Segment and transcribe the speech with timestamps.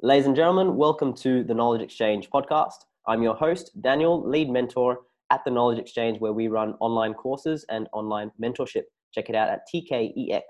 [0.00, 2.84] Ladies and gentlemen, welcome to the Knowledge Exchange podcast.
[3.08, 7.66] I'm your host, Daniel, lead mentor at the Knowledge Exchange, where we run online courses
[7.68, 8.84] and online mentorship.
[9.12, 10.40] Check it out at tkex.org.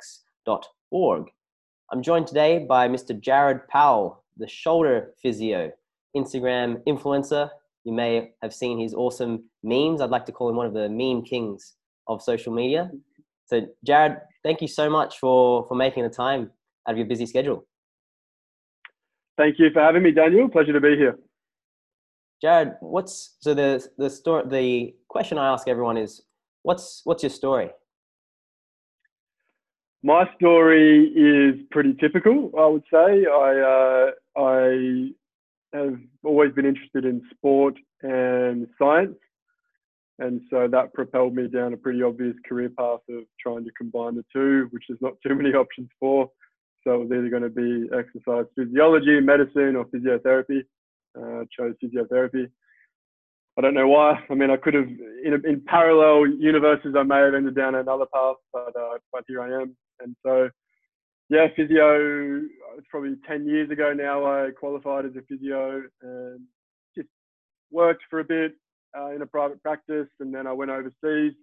[1.90, 3.18] I'm joined today by Mr.
[3.18, 5.72] Jared Powell, the shoulder physio,
[6.14, 7.48] Instagram influencer.
[7.84, 10.02] You may have seen his awesome memes.
[10.02, 11.76] I'd like to call him one of the meme kings
[12.06, 12.90] of social media.
[13.46, 16.50] So, Jared, thank you so much for, for making the time
[16.86, 17.64] out of your busy schedule.
[19.38, 20.48] Thank you for having me, Daniel.
[20.48, 21.16] Pleasure to be here.
[22.42, 24.44] Jared, what's so the the story?
[24.48, 26.22] The question I ask everyone is,
[26.62, 27.70] what's what's your story?
[30.02, 33.26] My story is pretty typical, I would say.
[33.26, 35.10] I uh, I
[35.72, 39.18] have always been interested in sport and science,
[40.18, 44.16] and so that propelled me down a pretty obvious career path of trying to combine
[44.16, 46.28] the two, which there's not too many options for.
[46.88, 50.62] So was either going to be exercise physiology, medicine, or physiotherapy.
[51.14, 52.48] Uh, chose physiotherapy.
[53.58, 54.24] I don't know why.
[54.30, 58.06] I mean, I could have, in, in parallel universes, I may have ended down another
[58.14, 59.76] path, but uh, but here I am.
[60.00, 60.48] And so,
[61.28, 62.40] yeah, physio.
[62.78, 64.24] It's probably ten years ago now.
[64.24, 66.40] I qualified as a physio and
[66.96, 67.08] just
[67.70, 68.52] worked for a bit
[68.96, 71.34] uh, in a private practice, and then I went overseas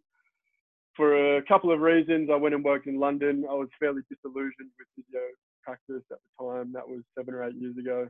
[0.95, 3.45] for a couple of reasons, I went and worked in London.
[3.49, 5.21] I was fairly disillusioned with physio
[5.63, 6.71] practice at the time.
[6.73, 8.07] That was seven or eight years ago.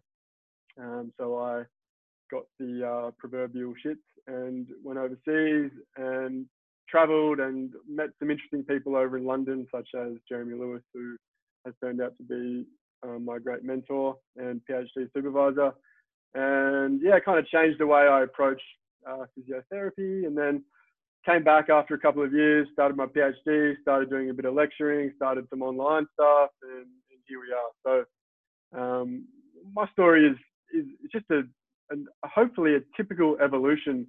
[0.80, 1.64] Um, so I
[2.32, 3.98] got the uh, proverbial shits
[4.28, 6.46] and went overseas and
[6.90, 11.16] travelled and met some interesting people over in London, such as Jeremy Lewis, who
[11.66, 12.66] has turned out to be
[13.04, 15.72] um, my great mentor and PhD supervisor.
[16.34, 18.62] And yeah, kind of changed the way I approach
[19.10, 20.28] uh, physiotherapy.
[20.28, 20.64] And then
[21.26, 24.54] came back after a couple of years, started my PhD, started doing a bit of
[24.54, 28.06] lecturing, started some online stuff, and, and here we are.
[28.74, 29.26] So um,
[29.74, 30.38] my story is
[30.74, 31.44] is just a,
[31.94, 34.08] a, hopefully a typical evolution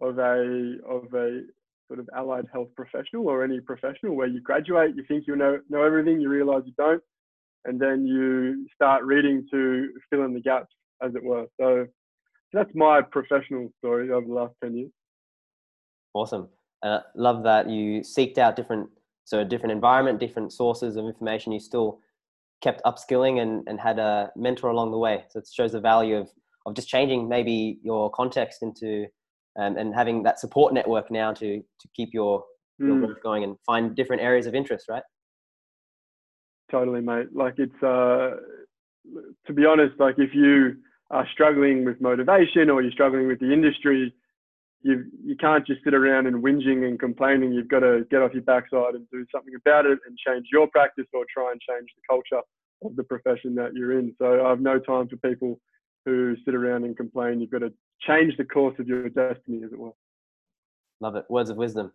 [0.00, 1.42] of a of a
[1.88, 5.58] sort of allied health professional or any professional where you graduate, you think you know
[5.68, 7.02] know everything, you realise you don't,
[7.64, 11.46] and then you start reading to fill in the gaps, as it were.
[11.60, 11.86] So
[12.52, 14.90] that's my professional story over the last ten years.
[16.14, 16.48] Awesome.
[16.82, 18.88] Uh, love that you seeked out different,
[19.24, 21.52] so a different environment, different sources of information.
[21.52, 22.00] You still
[22.62, 25.24] kept upskilling and, and had a mentor along the way.
[25.30, 26.28] So it shows the value of,
[26.66, 29.06] of just changing maybe your context into
[29.58, 32.44] um, and having that support network now to, to keep your,
[32.78, 33.06] your mm.
[33.06, 35.02] growth going and find different areas of interest, right?
[36.70, 37.26] Totally, mate.
[37.34, 38.36] Like it's, uh,
[39.46, 40.76] to be honest, like if you
[41.10, 44.14] are struggling with motivation or you're struggling with the industry,
[44.82, 47.52] you you can't just sit around and whinging and complaining.
[47.52, 50.66] You've got to get off your backside and do something about it and change your
[50.68, 52.42] practice or try and change the culture
[52.84, 54.14] of the profession that you're in.
[54.18, 55.60] So I have no time for people
[56.04, 57.40] who sit around and complain.
[57.40, 59.92] You've got to change the course of your destiny, as it were.
[61.00, 61.24] Love it.
[61.28, 61.92] Words of wisdom.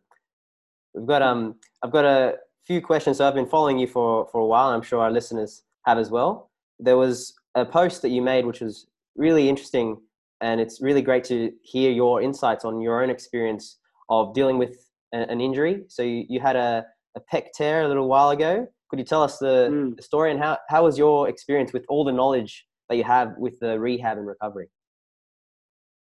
[0.94, 3.18] We've got um I've got a few questions.
[3.18, 4.70] So I've been following you for for a while.
[4.70, 6.52] I'm sure our listeners have as well.
[6.80, 9.98] There was a post that you made which was really interesting
[10.42, 14.78] and it's really great to hear your insights on your own experience of dealing with
[15.12, 15.84] an injury.
[15.88, 18.68] So you, you had a, a pec tear a little while ago.
[18.90, 19.96] Could you tell us the, mm.
[19.96, 23.34] the story and how, how was your experience with all the knowledge that you have
[23.38, 24.68] with the rehab and recovery?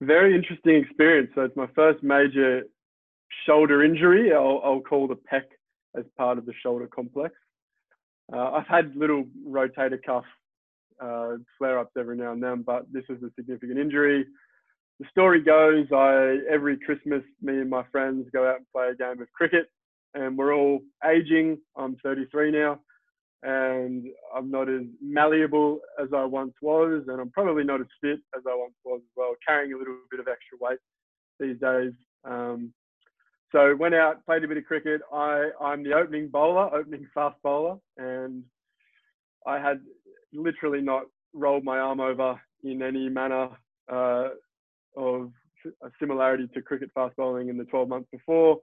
[0.02, 1.30] Very interesting experience.
[1.34, 2.62] So it's my first major
[3.46, 4.32] shoulder injury.
[4.32, 5.42] I'll, I'll call the pec
[5.96, 7.34] as part of the shoulder complex.
[8.32, 10.24] Uh, I've had little rotator cuff
[11.00, 14.26] uh, flare-ups every now and then, but this was a significant injury.
[14.98, 18.94] The story goes, I every Christmas, me and my friends go out and play a
[18.94, 19.70] game of cricket,
[20.14, 21.58] and we're all aging.
[21.76, 22.80] I'm 33 now,
[23.42, 28.18] and I'm not as malleable as I once was, and I'm probably not as fit
[28.36, 30.78] as I once was as well, carrying a little bit of extra weight
[31.38, 31.92] these days.
[32.24, 32.72] Um,
[33.52, 35.00] so went out, played a bit of cricket.
[35.12, 38.44] I, I'm the opening bowler, opening fast bowler, and
[39.46, 39.80] I had
[40.32, 43.48] literally not rolled my arm over in any manner
[43.92, 44.28] uh,
[44.96, 45.30] of
[45.82, 48.58] a similarity to cricket fast bowling in the 12 months before.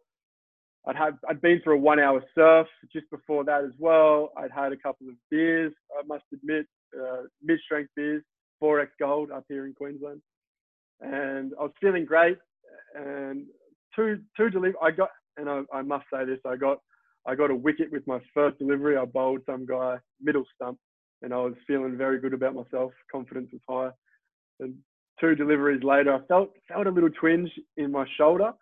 [0.87, 4.31] I'd had I'd been for a one hour surf just before that as well.
[4.37, 6.65] I'd had a couple of beers, I must admit,
[6.97, 8.23] uh, mid strength beers,
[8.63, 10.21] 4x gold up here in Queensland.
[11.01, 12.37] And I was feeling great.
[12.95, 13.45] And
[13.95, 16.79] two two deliver I got and I, I must say this, I got
[17.27, 18.95] I got a wicket with my first delivery.
[18.95, 20.79] I bowled some guy middle stump
[21.21, 22.91] and I was feeling very good about myself.
[23.11, 24.63] Confidence was high.
[24.63, 24.75] And
[25.19, 28.53] two deliveries later, I felt felt a little twinge in my shoulder.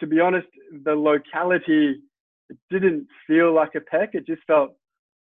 [0.00, 0.48] to be honest,
[0.84, 2.00] the locality
[2.48, 4.08] it didn't feel like a pec.
[4.14, 4.72] It just felt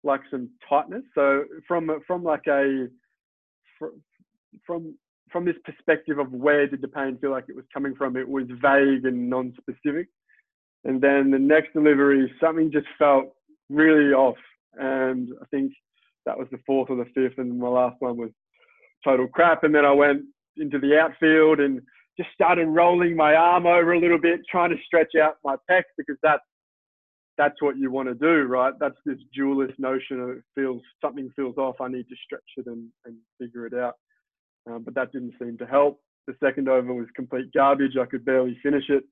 [0.03, 1.03] like some tightness.
[1.15, 2.87] So from from like a
[4.65, 4.95] from
[5.31, 8.27] from this perspective of where did the pain feel like it was coming from, it
[8.27, 10.07] was vague and non-specific.
[10.85, 13.33] And then the next delivery, something just felt
[13.69, 14.37] really off.
[14.75, 15.73] And I think
[16.25, 18.31] that was the fourth or the fifth, and my last one was
[19.03, 19.63] total crap.
[19.63, 20.23] And then I went
[20.57, 21.81] into the outfield and
[22.17, 25.83] just started rolling my arm over a little bit, trying to stretch out my pec
[25.97, 26.43] because that's
[27.35, 28.73] that's what you want to do, right?
[28.79, 31.81] That's this dualist notion of it feels something feels off.
[31.81, 33.95] I need to stretch it and, and figure it out.
[34.67, 35.99] Um, but that didn't seem to help.
[36.27, 37.97] The second over was complete garbage.
[37.99, 39.03] I could barely finish it.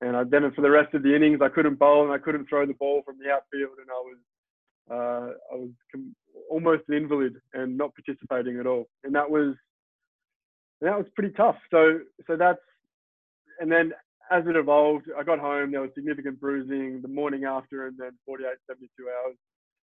[0.00, 2.48] And I, then for the rest of the innings, I couldn't bowl and I couldn't
[2.48, 4.18] throw the ball from the outfield, and I was
[4.88, 6.14] uh, I was com-
[6.50, 8.86] almost an invalid and not participating at all.
[9.04, 9.54] And that was
[10.80, 11.56] that was pretty tough.
[11.70, 12.60] So so that's
[13.60, 13.92] and then
[14.30, 15.70] as it evolved, I got home.
[15.70, 19.36] There was significant bruising the morning after, and then 48, 72 hours.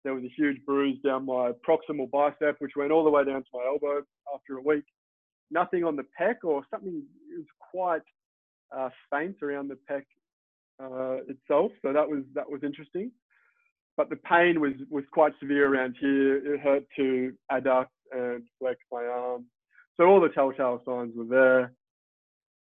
[0.04, 3.42] There was a huge bruise down my proximal bicep, which went all the way down
[3.42, 4.02] to my elbow
[4.34, 4.86] after a week.
[5.52, 7.04] Nothing on the pec or something.
[7.34, 8.02] It was quite
[8.76, 10.04] uh, faint around the pec
[10.82, 13.12] uh, itself, so that was that was interesting.
[14.00, 16.56] But the pain was was quite severe around here.
[16.56, 19.44] It hurt to adduct and flex my arm.
[19.98, 21.74] So all the telltale signs were there.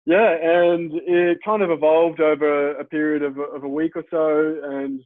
[0.05, 4.69] Yeah, and it kind of evolved over a period of, of a week or so.
[4.69, 5.01] And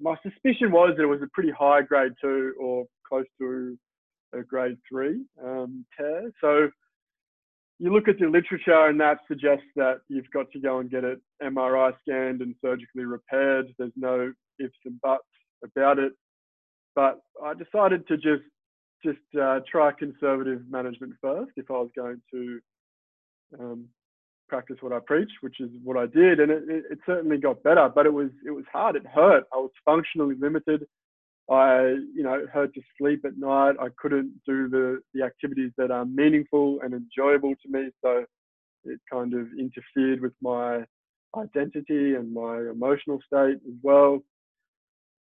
[0.00, 3.76] my suspicion was that it was a pretty high grade two or close to
[4.32, 6.32] a grade three um, tear.
[6.40, 6.70] So
[7.78, 11.04] you look at the literature, and that suggests that you've got to go and get
[11.04, 13.66] it MRI scanned and surgically repaired.
[13.76, 15.24] There's no ifs and buts
[15.64, 16.12] about it.
[16.94, 18.44] But I decided to just
[19.04, 22.60] just uh, try conservative management first if I was going to
[23.60, 23.88] um,
[24.48, 27.90] practice what I preach, which is what I did, and it, it, certainly got better.
[27.94, 28.96] But it was it was hard.
[28.96, 29.44] It hurt.
[29.52, 30.86] I was functionally limited.
[31.50, 33.76] I you know it hurt to sleep at night.
[33.80, 37.90] I couldn't do the the activities that are meaningful and enjoyable to me.
[38.02, 38.24] So
[38.84, 40.84] it kind of interfered with my
[41.36, 44.22] identity and my emotional state as well.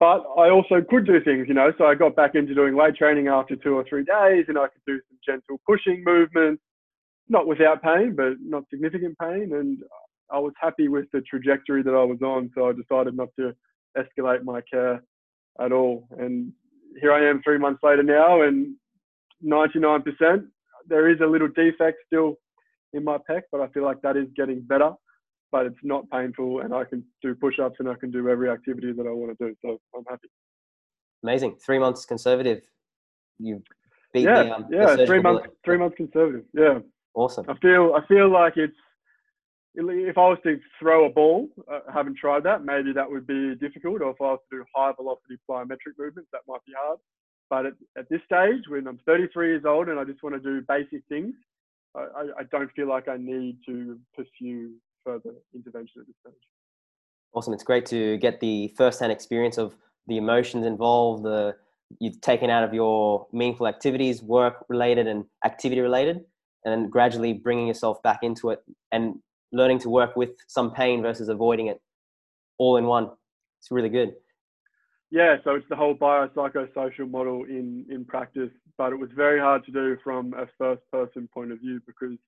[0.01, 1.73] But I also could do things, you know.
[1.77, 4.69] So I got back into doing weight training after two or three days, and I
[4.69, 6.63] could do some gentle pushing movements
[7.29, 9.53] not without pain, but not significant pain.
[9.53, 9.79] And
[10.31, 13.55] I was happy with the trajectory that I was on, so I decided not to
[13.97, 15.03] escalate my care
[15.61, 16.07] at all.
[16.19, 16.53] And
[17.01, 18.75] here I am three months later now, and
[19.45, 20.47] 99%.
[20.87, 22.37] There is a little defect still
[22.93, 24.93] in my pec, but I feel like that is getting better.
[25.51, 28.93] But it's not painful, and I can do push-ups and I can do every activity
[28.93, 29.57] that I want to do.
[29.65, 30.29] So I'm happy.
[31.23, 31.57] Amazing.
[31.65, 32.61] Three months conservative.
[33.39, 33.63] You
[34.13, 36.45] beat yeah, the, um, yeah, the three months, three months conservative.
[36.53, 36.81] Yeah.
[37.15, 37.47] Awesome.
[37.49, 38.77] I feel I feel like it's
[39.75, 42.65] if I was to throw a ball, uh, I haven't tried that.
[42.65, 44.03] Maybe that would be difficult.
[44.03, 46.99] Or if I was to do high velocity plyometric movements, that might be hard.
[47.51, 50.41] But at, at this stage, when I'm 33 years old and I just want to
[50.41, 51.35] do basic things,
[51.95, 54.73] I, I don't feel like I need to pursue
[55.05, 56.41] further intervention at this stage.
[57.33, 57.53] Awesome.
[57.53, 61.57] It's great to get the first-hand experience of the emotions involved, the
[62.01, 66.25] you've taken out of your meaningful activities, work related and activity related,
[66.65, 68.63] and gradually bringing yourself back into it
[68.93, 69.19] and
[69.53, 71.81] learning to work with some pain versus avoiding it
[72.59, 73.11] all in one.
[73.61, 74.15] It's really good.
[75.11, 79.65] Yeah, so it's the whole biopsychosocial model in, in practice, but it was very hard
[79.65, 82.19] to do from a first person point of view because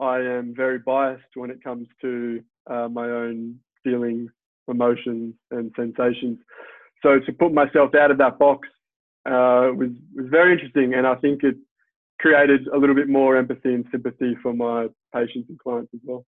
[0.00, 4.30] I am very biased when it comes to uh, my own feelings,
[4.68, 6.38] emotions, and sensations.
[7.02, 8.68] So to put myself out of that box
[9.26, 11.56] uh, was was very interesting, and I think it
[12.20, 16.24] created a little bit more empathy and sympathy for my patients and clients as well.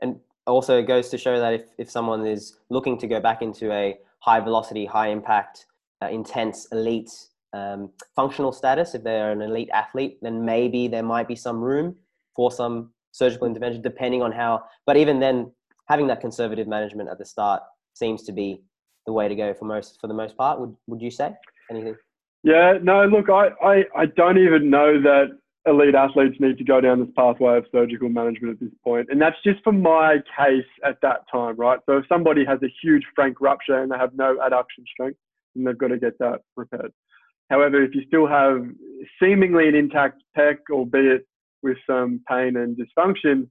[0.00, 3.42] And also it goes to show that if, if someone is looking to go back
[3.42, 5.66] into a high velocity, high impact,
[6.02, 7.10] uh, intense, elite
[7.52, 11.96] um, functional status, if they're an elite athlete, then maybe there might be some room
[12.36, 15.50] for some surgical intervention depending on how, but even then
[15.88, 17.62] having that conservative management at the start
[17.94, 18.62] seems to be
[19.06, 20.60] the way to go for most, for the most part.
[20.60, 21.34] Would, would you say
[21.70, 21.96] anything?
[22.42, 26.80] Yeah, no, look, I, I, I don't even know that elite athletes need to go
[26.80, 29.08] down this pathway of surgical management at this point.
[29.10, 31.80] And that's just for my case at that time, right?
[31.86, 35.18] So if somebody has a huge frank rupture and they have no adduction strength,
[35.54, 36.92] then they've got to get that repaired.
[37.50, 38.64] However, if you still have
[39.20, 41.26] seemingly an intact pec, albeit
[41.66, 43.48] with some pain and dysfunction,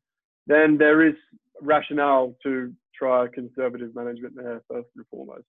[0.48, 1.16] then there is
[1.62, 5.46] rationale to try conservative management there first and foremost.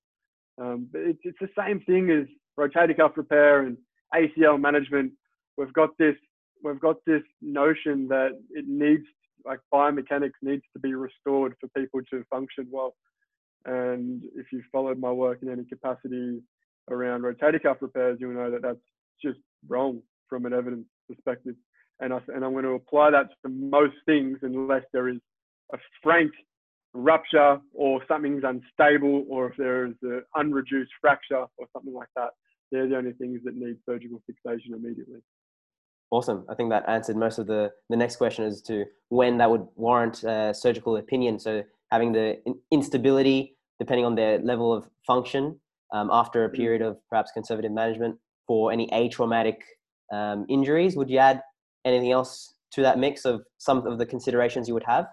[0.60, 2.26] Um, but it's, it's the same thing as
[2.58, 3.76] rotator cuff repair and
[4.14, 5.12] ACL management,
[5.56, 6.16] we've got this
[6.64, 9.04] we've got this notion that it needs
[9.44, 12.94] like biomechanics needs to be restored for people to function well.
[13.64, 16.40] And if you've followed my work in any capacity
[16.90, 18.86] around rotator cuff repairs, you'll know that that's
[19.22, 20.02] just wrong.
[20.28, 21.54] from an evidence perspective.
[22.00, 25.18] And, I, and I'm going to apply that to most things unless there is
[25.72, 26.30] a frank
[26.92, 32.30] rupture or something's unstable or if there is an unreduced fracture or something like that.
[32.70, 35.20] They're the only things that need surgical fixation immediately.
[36.10, 36.44] Awesome.
[36.48, 39.66] I think that answered most of the, the next question as to when that would
[39.74, 41.38] warrant uh, surgical opinion.
[41.38, 42.38] So having the
[42.70, 45.58] instability, depending on their level of function,
[45.92, 46.54] um, after a mm.
[46.54, 49.56] period of perhaps conservative management for any atraumatic
[50.12, 50.96] um, injuries.
[50.96, 51.42] Would you add
[51.86, 55.06] anything else to that mix of some of the considerations you would have?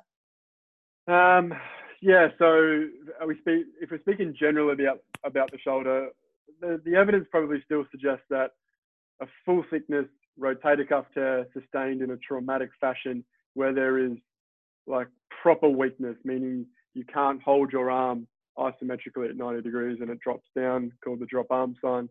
[1.07, 1.53] Um,
[2.01, 2.27] yeah.
[2.39, 2.85] So
[3.25, 6.09] we speak if we're speaking generally about about the shoulder,
[6.59, 8.51] the, the evidence probably still suggests that
[9.21, 10.07] a full thickness
[10.39, 14.13] rotator cuff tear sustained in a traumatic fashion where there is
[14.87, 15.07] like
[15.41, 18.27] proper weakness, meaning you can't hold your arm
[18.57, 22.09] isometrically at 90 degrees and it drops down, called the drop arm sign.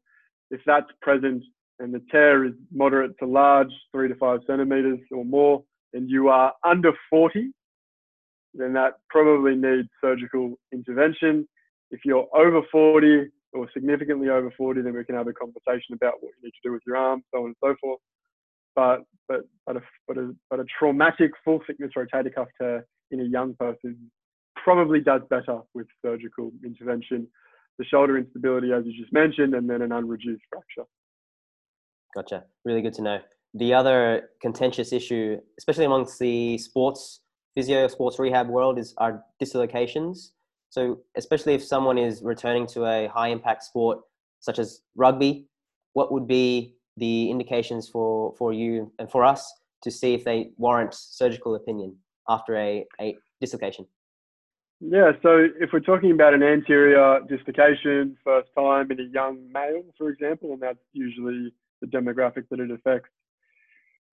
[0.50, 1.42] If that's present
[1.82, 6.28] and the tear is moderate to large, three to five centimeters or more, and you
[6.28, 7.50] are under 40,
[8.54, 11.48] then that probably needs surgical intervention.
[11.90, 16.14] If you're over 40 or significantly over 40, then we can have a conversation about
[16.20, 18.00] what you need to do with your arm, so on and so forth.
[18.74, 23.20] But but but a but a, but a traumatic full thickness rotator cuff tear in
[23.20, 24.10] a young person
[24.64, 27.26] probably does better with surgical intervention.
[27.78, 30.88] The shoulder instability, as you just mentioned, and then an unreduced fracture.
[32.14, 32.44] Gotcha.
[32.64, 33.20] Really good to know.
[33.54, 37.20] The other contentious issue, especially amongst the sports
[37.54, 40.32] physio, sports rehab world, is are dislocations.
[40.70, 44.00] So, especially if someone is returning to a high impact sport
[44.40, 45.46] such as rugby,
[45.92, 49.52] what would be the indications for, for you and for us
[49.82, 51.96] to see if they warrant surgical opinion
[52.28, 53.86] after a, a dislocation?
[54.80, 59.84] Yeah, so if we're talking about an anterior dislocation, first time in a young male,
[59.96, 61.52] for example, and that's usually
[61.82, 63.10] the demographic that it affects,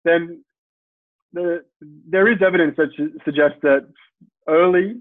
[0.05, 0.43] then
[1.33, 1.65] the,
[2.09, 2.89] there is evidence that
[3.25, 3.87] suggests that
[4.49, 4.97] early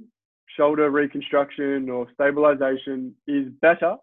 [0.55, 3.95] shoulder reconstruction or stabilization is better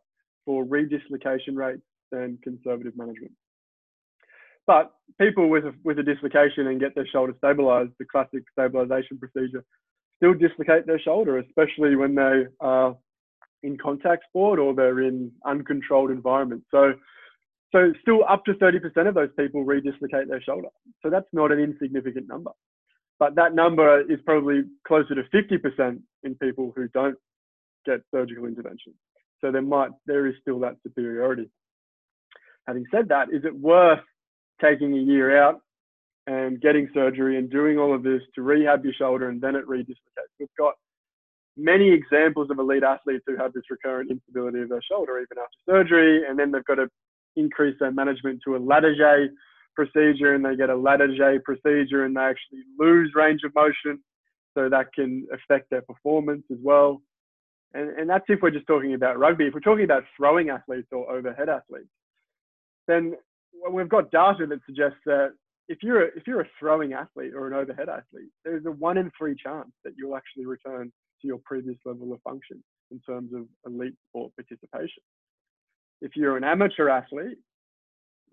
[0.44, 3.32] for redislocation rates than conservative management.
[4.66, 9.18] But people with a, with a dislocation and get their shoulder stabilized, the classic stabilization
[9.18, 9.64] procedure,
[10.16, 12.96] still dislocate their shoulder, especially when they are
[13.62, 16.66] in contact sport or they're in uncontrolled environments.
[16.70, 16.94] So,
[17.74, 20.68] so still up to 30% of those people redislocate their shoulder.
[21.02, 22.52] So that's not an insignificant number.
[23.18, 27.16] But that number is probably closer to 50% in people who don't
[27.84, 28.94] get surgical intervention.
[29.40, 31.50] So there might there is still that superiority.
[32.68, 34.00] Having said that, is it worth
[34.62, 35.60] taking a year out
[36.26, 39.66] and getting surgery and doing all of this to rehab your shoulder and then it
[39.66, 40.32] redislocates.
[40.38, 40.74] We've got
[41.56, 45.58] many examples of elite athletes who have this recurrent instability of their shoulder even after
[45.68, 46.88] surgery, and then they've got to
[47.36, 49.28] increase their management to a Latarjet
[49.74, 54.02] procedure, and they get a Latarjet procedure, and they actually lose range of motion,
[54.56, 57.02] so that can affect their performance as well.
[57.74, 59.46] And, and that's if we're just talking about rugby.
[59.46, 61.88] If we're talking about throwing athletes or overhead athletes,
[62.86, 63.14] then
[63.70, 65.32] we've got data that suggests that
[65.68, 68.98] if you're a, if you're a throwing athlete or an overhead athlete, there's a one
[68.98, 73.32] in three chance that you'll actually return to your previous level of function in terms
[73.34, 75.02] of elite sport participation.
[76.00, 77.38] If you're an amateur athlete,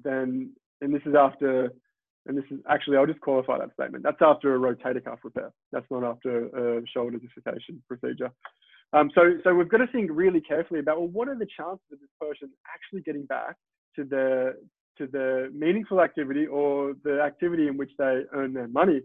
[0.03, 1.71] then and this is after
[2.27, 4.03] and this is actually I'll just qualify that statement.
[4.03, 5.51] That's after a rotator cuff repair.
[5.71, 8.31] That's not after a shoulder dislocation procedure.
[8.93, 11.85] Um, so so we've got to think really carefully about well, what are the chances
[11.91, 13.55] of this person actually getting back
[13.95, 14.55] to the
[14.97, 19.01] to the meaningful activity or the activity in which they earn their money,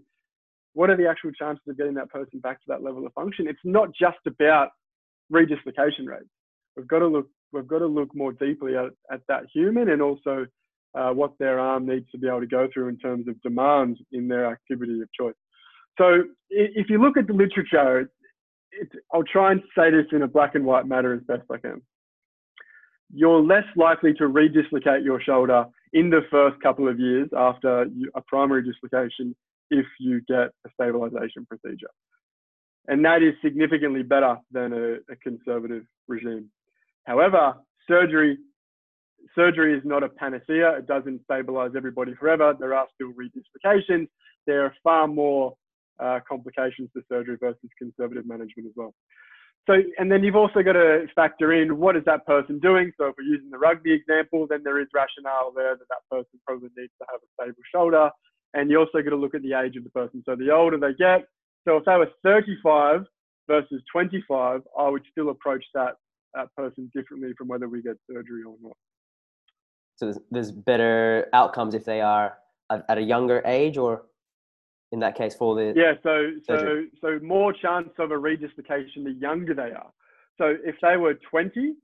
[0.74, 3.46] what are the actual chances of getting that person back to that level of function?
[3.48, 4.70] It's not just about
[5.32, 6.28] redislocation rates.
[6.76, 7.28] We've got to look.
[7.52, 10.46] We've got to look more deeply at, at that human and also
[10.98, 13.98] uh, what their arm needs to be able to go through in terms of demand
[14.12, 15.34] in their activity of choice.
[15.98, 18.10] So if you look at the literature,
[19.12, 21.82] I'll try and say this in a black and white manner as best I can
[23.12, 28.20] you're less likely to redislocate your shoulder in the first couple of years after a
[28.26, 29.34] primary dislocation
[29.70, 31.90] if you get a stabilization procedure.
[32.88, 36.50] And that is significantly better than a, a conservative regime.
[37.06, 37.54] However,
[37.88, 38.38] surgery
[39.34, 40.78] surgery is not a panacea.
[40.78, 42.54] It doesn't stabilize everybody forever.
[42.58, 44.08] There are still redislocations.
[44.46, 45.54] There are far more
[45.98, 48.94] uh, complications to surgery versus conservative management as well.
[49.66, 52.92] So, and then you've also got to factor in what is that person doing.
[52.98, 56.38] So, if we're using the rugby example, then there is rationale there that that person
[56.46, 58.10] probably needs to have a stable shoulder.
[58.54, 60.22] And you also got to look at the age of the person.
[60.24, 61.26] So, the older they get,
[61.66, 63.02] so if they were 35
[63.48, 65.94] versus 25, I would still approach that,
[66.36, 68.76] that person differently from whether we get surgery or not.
[69.96, 72.38] so there's, there's better outcomes if they are
[72.70, 74.04] at, at a younger age, or
[74.92, 75.94] in that case for the yeah.
[76.02, 76.90] So surgery.
[77.00, 79.90] so so more chance of a redislocation the younger they are.
[80.38, 81.74] So if they were 20,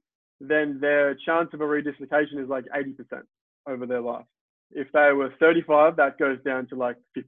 [0.41, 3.23] then their chance of a redislocation is like 80%
[3.67, 4.27] over their life.
[4.71, 7.23] If they were 35, that goes down to like 50%.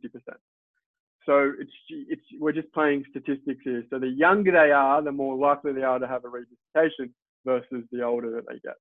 [1.26, 3.82] So it's it's we're just playing statistics here.
[3.90, 7.10] So the younger they are, the more likely they are to have a redislocation
[7.46, 8.74] versus the older that they get.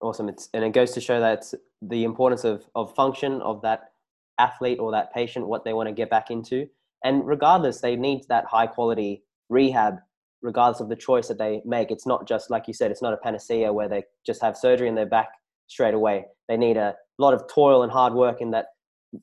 [0.00, 0.28] Awesome.
[0.28, 1.44] It's and it goes to show that
[1.82, 3.92] the importance of of function of that
[4.38, 6.66] athlete or that patient, what they want to get back into,
[7.04, 9.98] and regardless, they need that high quality rehab,
[10.42, 11.90] regardless of the choice that they make.
[11.90, 14.88] It's not just like you said, it's not a panacea where they just have surgery
[14.88, 15.28] and they're back
[15.68, 16.24] straight away.
[16.48, 18.66] They need a lot of toil and hard work in that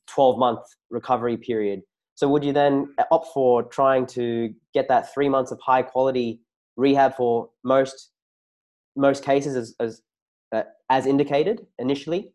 [0.07, 1.81] 12 month recovery period.
[2.15, 6.41] So would you then opt for trying to get that three months of high quality
[6.75, 8.11] rehab for most
[8.95, 10.01] most cases as as,
[10.51, 12.31] uh, as indicated initially,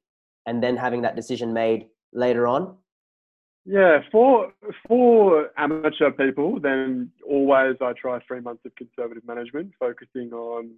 [0.47, 2.77] and then having that decision made later on?
[3.65, 4.53] Yeah, for
[4.89, 10.75] for amateur people, then always I try three months of conservative management, focusing on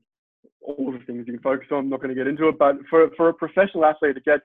[0.61, 1.79] all the things you can focus on.
[1.79, 4.45] I'm not going to get into it, but for for a professional athlete, it gets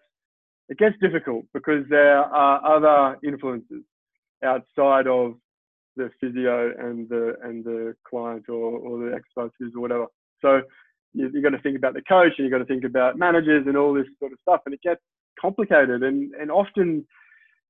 [0.69, 3.83] it gets difficult because there are other influences
[4.43, 5.35] outside of
[5.97, 10.05] the physio and the and the client or, or the exercise or whatever.
[10.41, 10.61] So
[11.13, 13.65] you, you've got to think about the coach and you've got to think about managers
[13.67, 15.01] and all this sort of stuff, and it gets
[15.41, 16.03] complicated.
[16.03, 17.05] And and often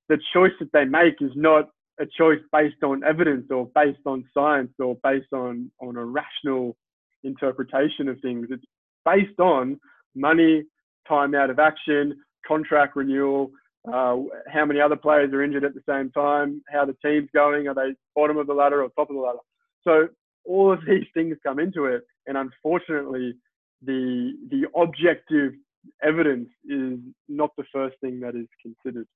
[0.08, 4.24] the choice that they make is not a choice based on evidence or based on
[4.34, 6.76] science or based on on a rational
[7.24, 8.48] interpretation of things.
[8.50, 8.64] It's
[9.06, 9.80] based on
[10.14, 10.64] money,
[11.08, 12.16] time out of action,
[12.46, 13.50] contract renewal,
[13.88, 14.16] uh,
[14.48, 17.74] how many other players are injured at the same time, how the team's going, are
[17.74, 19.38] they bottom of the ladder or top of the ladder?
[19.84, 20.08] So
[20.44, 23.34] all of these things come into it, and unfortunately,
[23.82, 25.54] the the objective
[26.02, 29.06] evidence is not the first thing that is considered.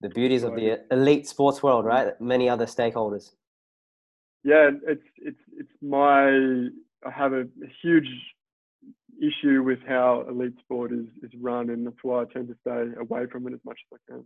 [0.00, 2.18] The beauties of the elite sports world, right?
[2.20, 3.32] Many other stakeholders.
[4.44, 6.28] Yeah, it's it's it's my
[7.04, 7.44] I have a
[7.82, 8.08] huge
[9.20, 13.00] issue with how elite sport is, is run, and that's why I tend to stay
[13.00, 14.24] away from it as much as I can.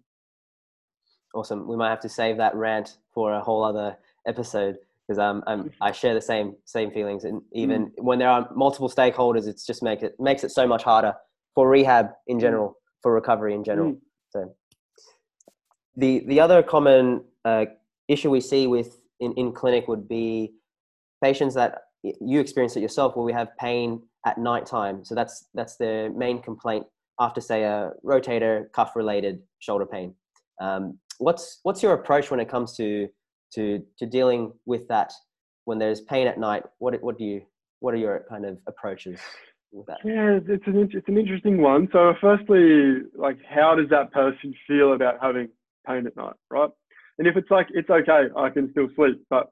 [1.34, 1.66] Awesome.
[1.66, 4.76] We might have to save that rant for a whole other episode
[5.06, 7.92] because um, I'm, I share the same same feelings, and even mm.
[7.96, 11.14] when there are multiple stakeholders, it's just make it makes it so much harder
[11.54, 12.40] for rehab in mm.
[12.40, 13.92] general, for recovery in general.
[13.92, 13.98] Mm.
[14.30, 14.54] So
[15.96, 17.66] the the other common uh,
[18.08, 20.52] issue we see with in, in clinic would be
[21.22, 25.04] patients that you experience it yourself where we have pain at night time.
[25.04, 26.86] So that's that's the main complaint
[27.20, 30.14] after say a rotator cuff related shoulder pain.
[30.60, 33.08] Um, what's what's your approach when it comes to
[33.54, 35.12] to to dealing with that
[35.64, 36.64] when there's pain at night?
[36.78, 37.42] What what do you
[37.80, 39.20] what are your kind of approaches
[39.72, 39.98] with that?
[40.04, 41.88] Yeah, it's an it's an interesting one.
[41.92, 45.48] So firstly, like how does that person feel about having
[45.86, 46.70] pain at night, right?
[47.18, 49.50] And if it's like it's okay, I can still sleep, but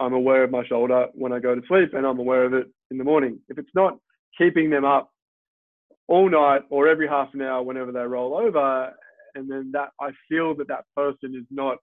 [0.00, 2.66] I'm aware of my shoulder when I go to sleep and I'm aware of it
[2.90, 3.38] in the morning.
[3.48, 3.98] If it's not
[4.36, 5.10] keeping them up
[6.08, 8.92] all night or every half an hour whenever they roll over,
[9.34, 11.78] and then that I feel that that person is not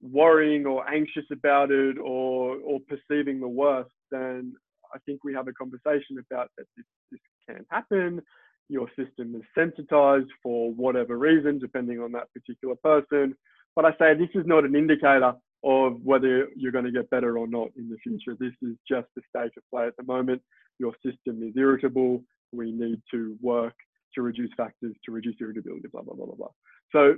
[0.00, 4.54] worrying or anxious about it or or perceiving the worst, then
[4.94, 8.20] I think we have a conversation about that this, this can happen.
[8.68, 13.36] Your system is sensitized for whatever reason, depending on that particular person.
[13.76, 17.38] But I say this is not an indicator of whether you're going to get better
[17.38, 18.36] or not in the future.
[18.38, 20.42] This is just the state of play at the moment.
[20.78, 22.22] Your system is irritable.
[22.52, 23.74] We need to work
[24.14, 26.48] to reduce factors to reduce irritability, blah, blah, blah, blah, blah.
[26.90, 27.14] So,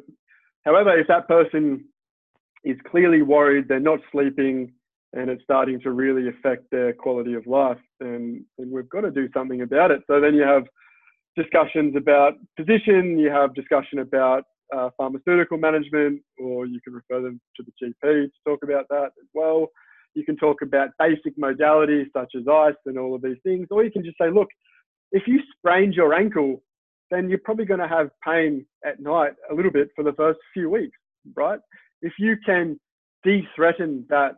[0.65, 1.85] however, if that person
[2.65, 4.73] is clearly worried, they're not sleeping,
[5.13, 9.11] and it's starting to really affect their quality of life, then, then we've got to
[9.11, 10.03] do something about it.
[10.07, 10.65] So then you have
[11.37, 17.41] discussions about position, you have discussion about uh, pharmaceutical management, or you can refer them
[17.57, 19.69] to the GP to talk about that as well.
[20.15, 23.85] You can talk about basic modalities such as ice and all of these things, or
[23.85, 24.49] you can just say, look,
[25.13, 26.63] if you sprained your ankle,
[27.11, 30.39] then you're probably going to have pain at night a little bit for the first
[30.53, 30.97] few weeks,
[31.35, 31.61] right?
[32.03, 32.79] If you can
[33.23, 34.37] de-threaten that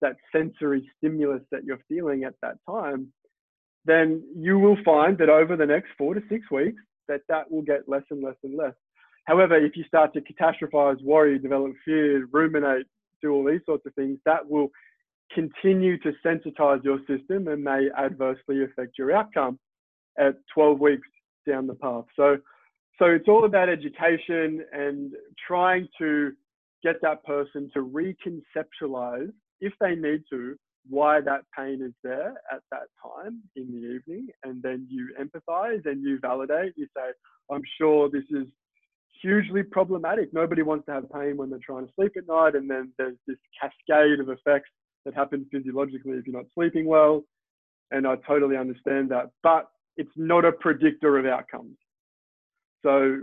[0.00, 3.10] that sensory stimulus that you're feeling at that time,
[3.86, 7.62] then you will find that over the next four to six weeks that that will
[7.62, 8.74] get less and less and less.
[9.24, 12.86] However, if you start to catastrophize, worry, develop fear, ruminate,
[13.22, 14.68] do all these sorts of things, that will
[15.32, 19.58] continue to sensitize your system and may adversely affect your outcome
[20.18, 21.08] at 12 weeks
[21.46, 22.04] down the path.
[22.16, 22.36] So,
[22.98, 25.12] so it's all about education and
[25.46, 26.32] trying to
[26.82, 30.56] get that person to reconceptualize, if they need to,
[30.88, 35.84] why that pain is there at that time in the evening, and then you empathize
[35.86, 36.74] and you validate.
[36.76, 37.10] You say,
[37.50, 38.46] I'm sure this is
[39.24, 40.32] hugely problematic.
[40.32, 43.16] Nobody wants to have pain when they're trying to sleep at night, and then there's
[43.26, 44.70] this cascade of effects
[45.04, 47.24] that happen physiologically if you're not sleeping well.
[47.90, 51.76] And I totally understand that, but it's not a predictor of outcomes.
[52.82, 53.20] So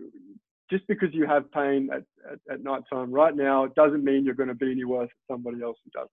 [0.72, 4.36] just because you have pain at, at, at night time right now, doesn't mean you're
[4.36, 6.10] going to be any worse than somebody else who doesn't.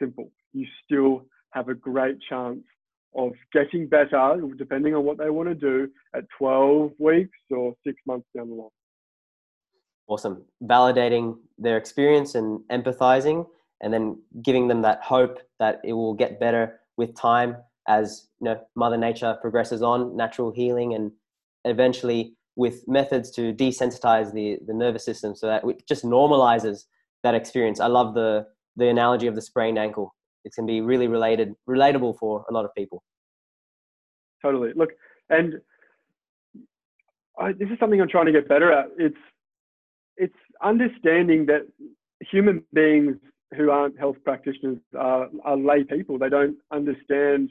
[0.00, 0.30] Simple.
[0.52, 2.62] You still have a great chance
[3.14, 8.00] of getting better, depending on what they want to do, at 12 weeks or six
[8.06, 8.68] months down the line.
[10.12, 10.44] Awesome.
[10.62, 13.46] Validating their experience and empathizing,
[13.80, 17.56] and then giving them that hope that it will get better with time
[17.88, 21.12] as you know Mother Nature progresses on, natural healing, and
[21.64, 26.84] eventually with methods to desensitize the, the nervous system so that it just normalizes
[27.22, 27.80] that experience.
[27.80, 28.46] I love the,
[28.76, 30.14] the analogy of the sprained ankle.
[30.44, 33.02] It can be really related, relatable for a lot of people.
[34.42, 34.72] Totally.
[34.76, 34.90] Look,
[35.30, 35.54] and
[37.38, 38.88] I, this is something I'm trying to get better at.
[38.98, 39.16] It's,
[40.16, 41.66] it's understanding that
[42.20, 43.16] human beings
[43.56, 46.18] who aren't health practitioners are, are lay people.
[46.18, 47.50] They don't understand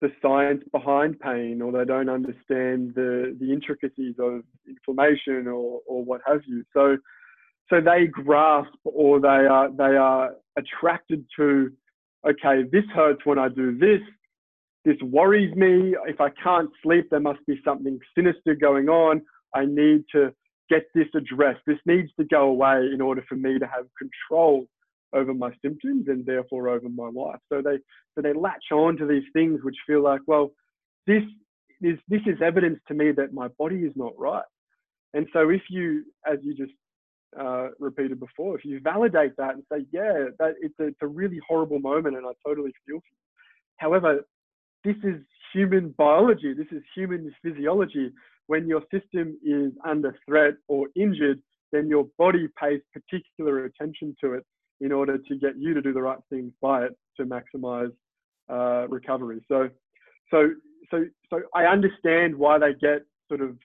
[0.00, 6.04] the science behind pain or they don't understand the, the intricacies of inflammation or, or
[6.04, 6.64] what have you.
[6.72, 6.96] So,
[7.70, 11.72] so they grasp or they are, they are attracted to,
[12.28, 14.00] okay, this hurts when I do this.
[14.84, 15.94] This worries me.
[16.06, 19.22] If I can't sleep, there must be something sinister going on.
[19.54, 20.34] I need to
[20.68, 21.60] get this addressed.
[21.66, 24.66] This needs to go away in order for me to have control
[25.12, 27.38] over my symptoms and therefore over my life.
[27.48, 27.78] So they
[28.14, 30.52] so they latch on to these things which feel like, well,
[31.06, 31.22] this
[31.82, 34.44] is this is evidence to me that my body is not right.
[35.14, 36.72] And so if you, as you just
[37.40, 41.06] uh, repeated before, if you validate that and say, yeah, that it's a, it's a
[41.06, 43.24] really horrible moment and I totally feel for you.
[43.76, 44.26] However,
[44.84, 45.20] this is
[45.52, 46.52] human biology.
[46.52, 48.10] This is human physiology.
[48.46, 51.40] When your system is under threat or injured,
[51.72, 54.44] then your body pays particular attention to it
[54.80, 57.92] in order to get you to do the right things by it to maximize
[58.50, 59.44] uh, recovery.
[59.48, 59.70] So,
[60.30, 60.50] so,
[60.90, 63.56] so, so I understand why they get sort of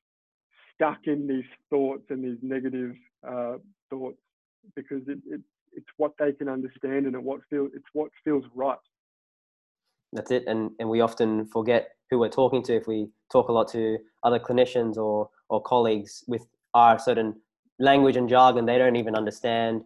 [0.73, 2.95] stuck in these thoughts and these negative
[3.27, 3.55] uh,
[3.89, 4.17] thoughts
[4.75, 5.41] because it, it,
[5.73, 8.77] it's what they can understand and it what feel it's what feels right.
[10.13, 13.51] That's it, and and we often forget who we're talking to if we talk a
[13.51, 17.35] lot to other clinicians or or colleagues with our certain
[17.79, 19.81] language and jargon they don't even understand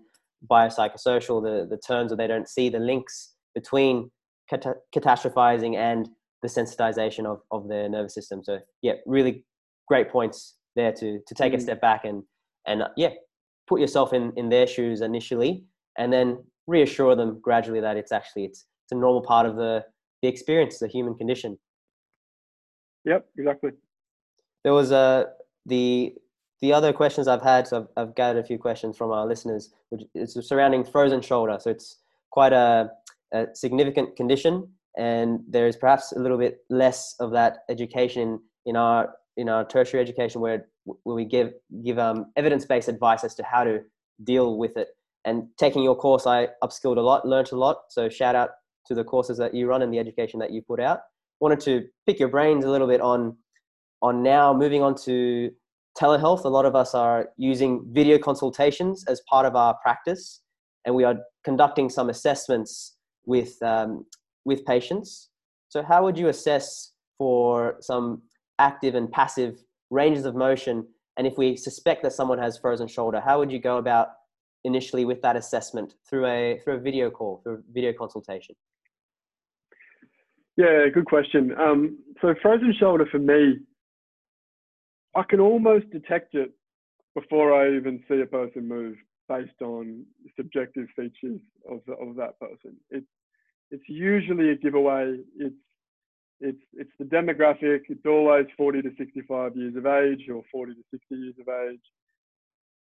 [0.49, 4.11] biopsychosocial, the, the terms or they don't see the links between
[4.49, 6.09] cat- catastrophizing and
[6.41, 8.43] the sensitization of, of their nervous system.
[8.43, 9.45] So yeah, really
[9.87, 11.57] great points there to, to take mm.
[11.57, 12.23] a step back and,
[12.67, 13.09] and uh, yeah,
[13.67, 15.63] put yourself in, in their shoes initially
[15.97, 19.83] and then reassure them gradually that it's actually, it's, it's a normal part of the,
[20.21, 21.57] the experience, the human condition.
[23.05, 23.71] Yep, exactly.
[24.63, 25.23] There was a, uh,
[25.65, 26.13] the
[26.61, 29.73] the other questions I've had, so I've, I've, gathered a few questions from our listeners,
[29.89, 31.57] which is surrounding frozen shoulder.
[31.59, 31.97] So it's
[32.31, 32.89] quite a,
[33.33, 38.77] a, significant condition, and there is perhaps a little bit less of that education in
[38.77, 43.35] our in our tertiary education, where where we give give um, evidence based advice as
[43.35, 43.81] to how to
[44.23, 44.89] deal with it.
[45.25, 47.83] And taking your course, I upskilled a lot, learned a lot.
[47.89, 48.51] So shout out
[48.87, 50.99] to the courses that you run and the education that you put out.
[51.43, 53.35] Wanted to pick your brains a little bit on
[54.01, 55.51] on now moving on to
[55.99, 60.39] telehealth, a lot of us are using video consultations as part of our practice,
[60.85, 64.05] and we are conducting some assessments with um,
[64.45, 65.31] with patients.
[65.67, 68.21] So, how would you assess for some
[68.59, 70.87] active and passive ranges of motion?
[71.17, 74.07] And if we suspect that someone has frozen shoulder, how would you go about
[74.63, 78.55] initially with that assessment through a through a video call, through a video consultation?
[80.57, 81.53] Yeah, good question.
[81.59, 83.59] Um, so, frozen shoulder for me
[85.15, 86.51] I can almost detect it
[87.15, 88.95] before I even see a person move
[89.29, 91.39] based on subjective features
[91.69, 92.77] of, the, of that person.
[92.89, 93.07] It's
[93.71, 95.17] it's usually a giveaway.
[95.37, 95.55] It's
[96.39, 97.81] it's it's the demographic.
[97.89, 101.81] It's always 40 to 65 years of age or 40 to 60 years of age.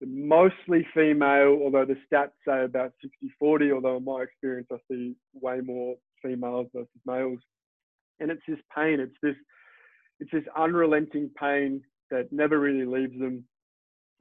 [0.05, 2.93] mostly female, although the stats say about
[3.41, 3.73] 60-40.
[3.73, 7.39] Although in my experience, I see way more females versus males.
[8.19, 8.99] And it's this pain.
[8.99, 9.35] It's this
[10.19, 13.43] it's this unrelenting pain that never really leaves them.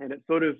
[0.00, 0.56] And it sort of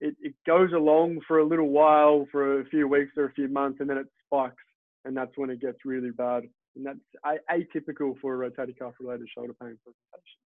[0.00, 3.48] it, it goes along for a little while, for a few weeks or a few
[3.48, 4.62] months, and then it spikes,
[5.04, 6.42] and that's when it gets really bad.
[6.76, 10.40] And that's atypical for a rotator cuff related shoulder pain presentation.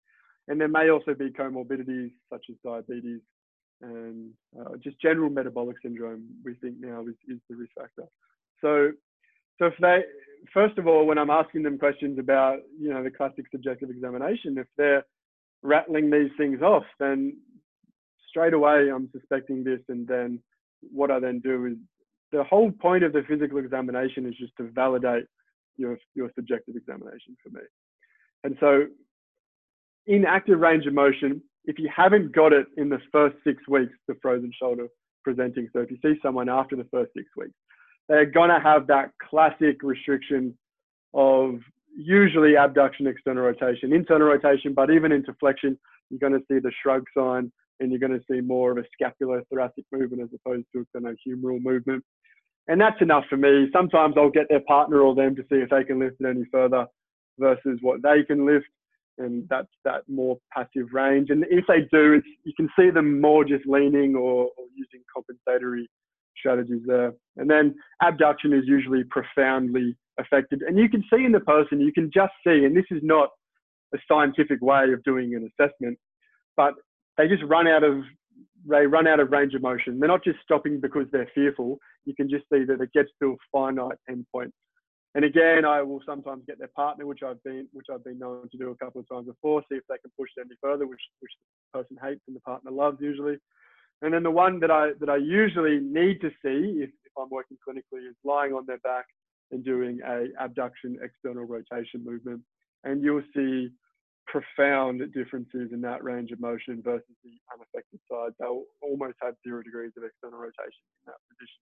[0.47, 3.21] And there may also be comorbidities such as diabetes
[3.81, 6.25] and uh, just general metabolic syndrome.
[6.43, 8.05] We think now is, is the risk factor.
[8.61, 8.91] So
[9.59, 10.03] so if they,
[10.53, 14.57] first of all, when I'm asking them questions about, you know, the classic subjective examination,
[14.57, 15.05] if they're
[15.61, 17.37] rattling these things off, then
[18.29, 19.79] straight away I'm suspecting this.
[19.89, 20.39] And then
[20.81, 21.77] what I then do is
[22.31, 25.25] the whole point of the physical examination is just to validate
[25.77, 27.61] your, your subjective examination for me.
[28.43, 28.85] And so
[30.07, 33.93] in active range of motion, if you haven't got it in the first six weeks,
[34.07, 34.87] the frozen shoulder
[35.23, 37.55] presenting, so if you see someone after the first six weeks,
[38.07, 40.57] they're going to have that classic restriction
[41.13, 41.59] of
[41.95, 45.77] usually abduction, external rotation, internal rotation, but even into flexion,
[46.09, 48.83] you're going to see the shrug sign and you're going to see more of a
[48.93, 52.03] scapular thoracic movement as opposed to a kind of humeral movement.
[52.67, 53.69] And that's enough for me.
[53.71, 56.45] Sometimes I'll get their partner or them to see if they can lift it any
[56.51, 56.85] further
[57.37, 58.65] versus what they can lift.
[59.17, 61.29] And that's that more passive range.
[61.29, 65.01] And if they do, it's you can see them more just leaning or, or using
[65.13, 65.89] compensatory
[66.45, 67.13] strategies there.
[67.37, 70.61] And then abduction is usually profoundly affected.
[70.61, 73.29] And you can see in the person, you can just see, and this is not
[73.93, 75.97] a scientific way of doing an assessment,
[76.55, 76.73] but
[77.17, 78.03] they just run out of
[78.67, 79.99] they run out of range of motion.
[79.99, 81.77] They're not just stopping because they're fearful.
[82.05, 84.49] You can just see that it gets to a finite endpoint.
[85.13, 88.49] And again, I will sometimes get their partner, which I've been which I've been known
[88.51, 90.87] to do a couple of times before, see if they can push it any further,
[90.87, 91.31] which which
[91.73, 93.37] the person hates and the partner loves usually.
[94.01, 97.29] And then the one that I that I usually need to see if, if I'm
[97.29, 99.05] working clinically is lying on their back
[99.51, 102.41] and doing a abduction external rotation movement.
[102.83, 103.69] And you'll see
[104.27, 108.31] profound differences in that range of motion versus the unaffected side.
[108.39, 111.61] They'll almost have zero degrees of external rotation in that position.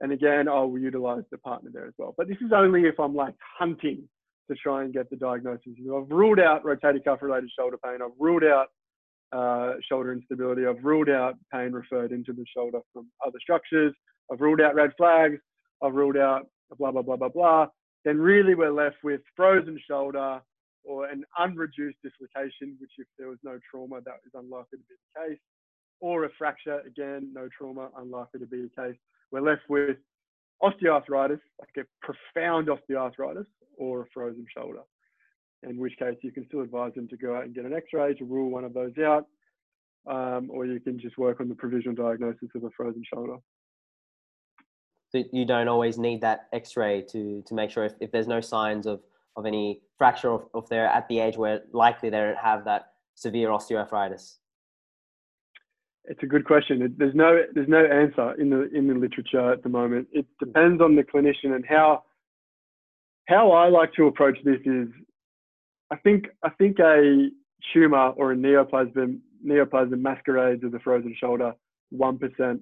[0.00, 2.14] And again, I'll utilize the partner there as well.
[2.16, 4.08] But this is only if I'm like hunting
[4.50, 5.72] to try and get the diagnosis.
[5.80, 7.98] I've ruled out rotator cuff related shoulder pain.
[8.02, 8.68] I've ruled out
[9.34, 10.66] uh, shoulder instability.
[10.66, 13.92] I've ruled out pain referred into the shoulder from other structures.
[14.32, 15.38] I've ruled out red flags.
[15.82, 16.46] I've ruled out
[16.78, 17.66] blah, blah, blah, blah, blah.
[18.04, 20.40] Then really we're left with frozen shoulder
[20.84, 24.94] or an unreduced dislocation, which if there was no trauma, that is unlikely to be
[25.14, 25.40] the case.
[26.00, 28.98] Or a fracture, again, no trauma, unlikely to be the case.
[29.32, 29.96] We're left with
[30.62, 33.46] osteoarthritis, like a profound osteoarthritis,
[33.78, 34.80] or a frozen shoulder
[35.68, 38.14] in which case you can still advise them to go out and get an x-ray
[38.14, 39.26] to rule one of those out,
[40.06, 43.36] um, or you can just work on the provisional diagnosis of a frozen shoulder.
[45.10, 48.40] So you don't always need that x-ray to, to make sure if, if there's no
[48.40, 49.00] signs of,
[49.36, 52.92] of any fracture or if they're at the age where likely they don't have that
[53.14, 54.36] severe osteoarthritis?
[56.06, 56.94] It's a good question.
[56.98, 60.08] there's no there's no answer in the in the literature at the moment.
[60.12, 62.04] It depends on the clinician and how
[63.26, 64.88] how I like to approach this is
[65.94, 67.28] I think I think a
[67.72, 71.52] tumor or a neoplasm neoplasm masquerades as a frozen shoulder
[71.90, 72.60] one percent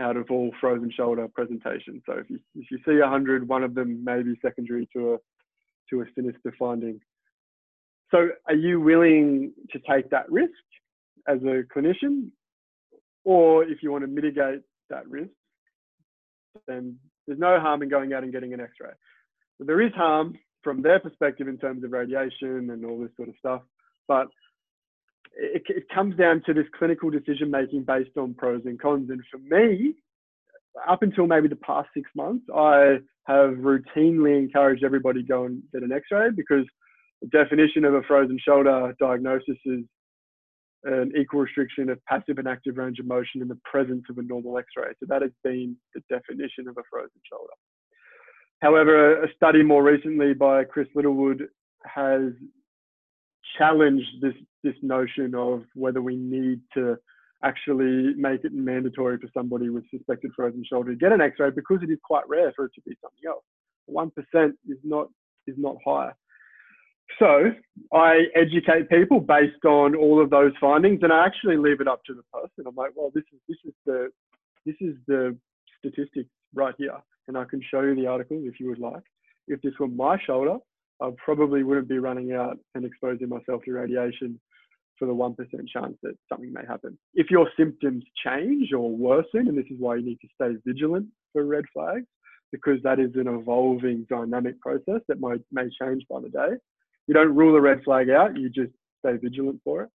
[0.00, 2.02] out of all frozen shoulder presentations.
[2.06, 5.14] So if you if you see a hundred, one of them may be secondary to
[5.14, 5.16] a
[5.90, 7.00] to a sinister finding.
[8.10, 10.52] So are you willing to take that risk
[11.26, 12.30] as a clinician?
[13.24, 15.32] Or if you want to mitigate that risk,
[16.66, 18.92] then there's no harm in going out and getting an x-ray.
[19.58, 23.28] But there is harm from their perspective in terms of radiation and all this sort
[23.28, 23.62] of stuff.
[24.06, 24.28] But
[25.34, 29.10] it, it comes down to this clinical decision making based on pros and cons.
[29.10, 29.94] And for me,
[30.88, 35.82] up until maybe the past six months, I have routinely encouraged everybody go and get
[35.82, 36.64] an X-ray because
[37.20, 39.84] the definition of a frozen shoulder diagnosis is
[40.84, 44.22] an equal restriction of passive and active range of motion in the presence of a
[44.22, 44.92] normal X-ray.
[45.00, 47.52] So that has been the definition of a frozen shoulder.
[48.60, 51.48] However, a study more recently by Chris Littlewood
[51.84, 52.32] has
[53.56, 56.96] challenged this, this notion of whether we need to
[57.44, 61.78] actually make it mandatory for somebody with suspected frozen shoulder to get an x-ray because
[61.82, 63.44] it is quite rare for it to be something else.
[63.88, 65.08] 1% is not,
[65.46, 66.10] is not high.
[67.18, 67.52] So
[67.92, 72.02] I educate people based on all of those findings and I actually leave it up
[72.06, 72.64] to the person.
[72.66, 74.08] I'm like, well, this is, this is the,
[74.66, 75.36] this is the
[75.78, 79.02] statistic right here and I can show you the article if you would like.
[79.46, 80.56] If this were my shoulder,
[81.00, 84.40] I probably wouldn't be running out and exposing myself to radiation
[84.98, 85.36] for the 1%
[85.72, 86.98] chance that something may happen.
[87.14, 91.06] If your symptoms change or worsen, and this is why you need to stay vigilant
[91.32, 92.06] for red flags,
[92.50, 96.56] because that is an evolving dynamic process that might, may change by the day.
[97.06, 98.72] You don't rule a red flag out, you just
[99.04, 99.90] stay vigilant for it.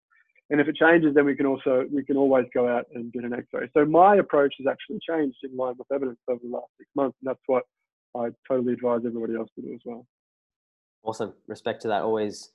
[0.54, 3.24] And if it changes, then we can also we can always go out and get
[3.24, 3.72] an X-ray.
[3.74, 7.18] So my approach has actually changed in line with evidence over the last six months,
[7.22, 7.64] and that's what
[8.16, 10.06] I totally advise everybody else to do as well.
[11.02, 11.34] Awesome.
[11.48, 12.04] Respect to that.
[12.04, 12.52] Always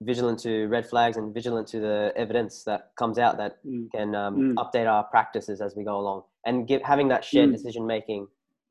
[0.00, 3.86] vigilant to red flags and vigilant to the evidence that comes out that mm.
[3.94, 4.54] can um, mm.
[4.54, 7.52] update our practices as we go along and give, having that shared mm.
[7.52, 8.28] decision making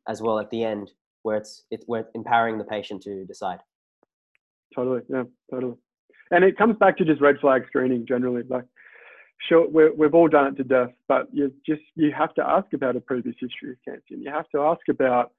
[0.07, 0.89] as well at the end
[1.21, 3.59] where it's it's where it's empowering the patient to decide.
[4.73, 5.75] Totally, yeah, totally.
[6.31, 8.43] And it comes back to just red flag screening generally.
[8.49, 8.65] Like,
[9.47, 12.73] sure, we have all done it to death, but you just you have to ask
[12.73, 15.31] about a previous history of cancer, and you have to ask about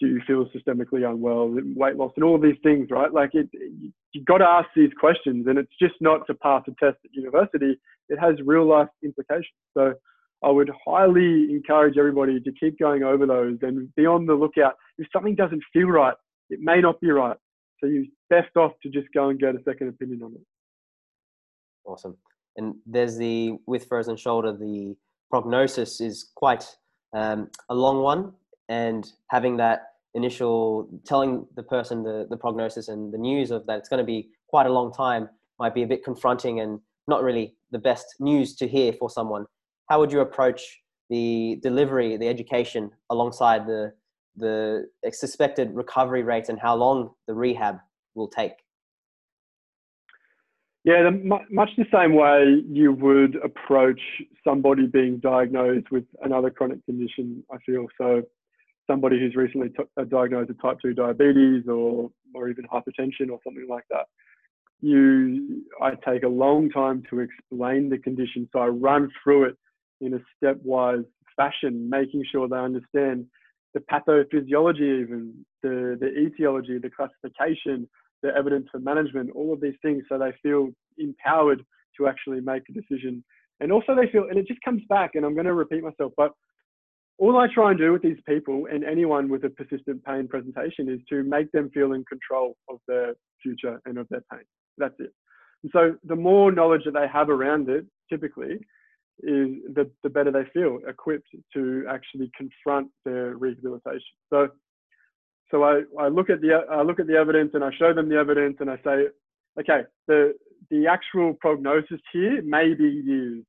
[0.00, 3.12] do you feel systemically unwell, weight loss, and all these things, right?
[3.12, 6.62] Like it, you, have got to ask these questions, and it's just not to pass
[6.68, 7.78] a test at university.
[8.08, 9.46] It has real life implications.
[9.74, 9.94] So
[10.42, 14.74] I would highly encourage everybody to keep going over those and be on the lookout.
[14.98, 16.14] If something doesn't feel right,
[16.48, 17.36] it may not be right.
[17.80, 20.40] So you're best off to just go and get a second opinion on it.
[21.84, 22.16] Awesome.
[22.56, 24.96] And there's the with frozen shoulder, the
[25.30, 26.64] prognosis is quite
[27.14, 28.32] um, a long one,
[28.68, 33.78] and having that initial telling the person the, the prognosis and the news of that
[33.78, 37.22] it's going to be quite a long time might be a bit confronting and not
[37.22, 39.44] really the best news to hear for someone
[39.88, 43.92] how would you approach the delivery, the education alongside the
[44.38, 47.78] the suspected recovery rates and how long the rehab
[48.14, 48.52] will take?
[50.84, 54.00] Yeah, the, much the same way you would approach
[54.42, 57.44] somebody being diagnosed with another chronic condition.
[57.52, 58.22] I feel so.
[58.86, 63.38] Somebody who's recently t- uh, diagnosed with type two diabetes or or even hypertension or
[63.44, 64.06] something like that.
[64.80, 69.56] You, I take a long time to explain the condition, so I run through it
[70.00, 71.04] in a stepwise
[71.36, 73.26] fashion, making sure they understand
[73.74, 77.88] the pathophysiology, even the, the etiology, the classification,
[78.22, 81.62] the evidence for management, all of these things, so they feel empowered
[81.96, 83.24] to actually make a decision.
[83.60, 86.12] And also, they feel, and it just comes back, and I'm going to repeat myself,
[86.16, 86.32] but
[87.18, 90.88] all I try and do with these people and anyone with a persistent pain presentation
[90.88, 94.44] is to make them feel in control of their future and of their pain.
[94.78, 95.12] That's it.
[95.64, 98.58] And so, the more knowledge that they have around it, typically,
[99.22, 104.00] is the, the better they feel equipped to actually confront their rehabilitation.
[104.30, 104.48] So,
[105.50, 108.08] so I, I look at the I look at the evidence and I show them
[108.08, 109.06] the evidence and I say,
[109.58, 110.34] okay, the
[110.70, 113.44] the actual prognosis here may be years.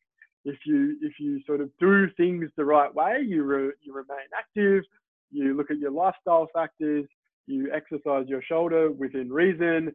[0.45, 4.27] If you if you sort of do things the right way, you re, you remain
[4.37, 4.83] active,
[5.31, 7.05] you look at your lifestyle factors,
[7.47, 9.93] you exercise your shoulder within reason,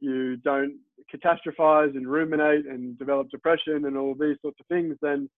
[0.00, 0.78] you don't
[1.12, 5.28] catastrophize and ruminate and develop depression and all these sorts of things, then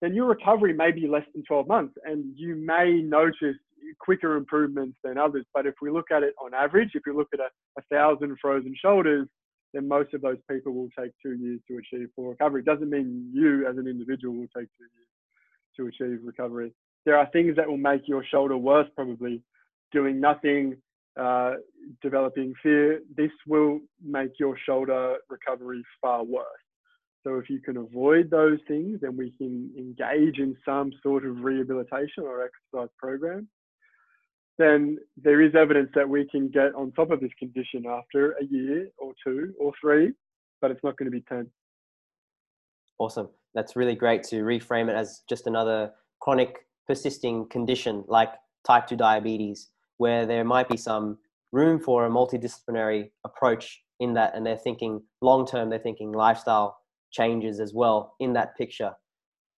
[0.00, 3.56] then your recovery may be less than 12 months and you may notice
[3.98, 5.44] quicker improvements than others.
[5.52, 8.36] But if we look at it on average, if you look at a, a thousand
[8.40, 9.26] frozen shoulders,
[9.74, 12.62] then most of those people will take two years to achieve full recovery.
[12.62, 15.08] It doesn't mean you as an individual will take two years
[15.76, 16.72] to achieve recovery.
[17.04, 19.42] There are things that will make your shoulder worse, probably
[19.92, 20.76] doing nothing,
[21.18, 21.54] uh,
[22.00, 26.46] developing fear, this will make your shoulder recovery far worse.
[27.24, 31.40] So if you can avoid those things, then we can engage in some sort of
[31.40, 33.48] rehabilitation or exercise program.
[34.58, 38.44] Then there is evidence that we can get on top of this condition after a
[38.44, 40.12] year or two or three,
[40.60, 41.48] but it's not going to be 10.
[42.98, 43.28] Awesome.
[43.54, 48.30] That's really great to reframe it as just another chronic persisting condition like
[48.66, 51.18] type 2 diabetes where there might be some
[51.52, 56.78] room for a multidisciplinary approach in that and they're thinking long term they're thinking lifestyle
[57.10, 58.92] changes as well in that picture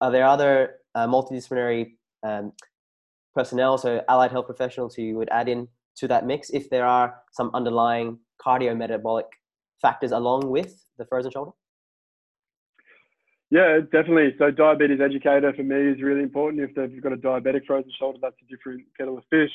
[0.01, 2.53] are there other uh, multidisciplinary um,
[3.35, 6.87] personnel so allied health professionals who you would add in to that mix if there
[6.87, 9.25] are some underlying cardiometabolic
[9.83, 11.53] factors along with the frozen shoulder
[13.53, 14.37] yeah, definitely.
[14.39, 16.63] So diabetes educator for me is really important.
[16.63, 19.51] If they've got a diabetic frozen shoulder, that's a different kettle of fish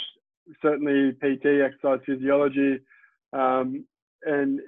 [0.61, 2.79] certainly PT, exercise physiology,
[3.33, 3.85] um,
[4.23, 4.59] and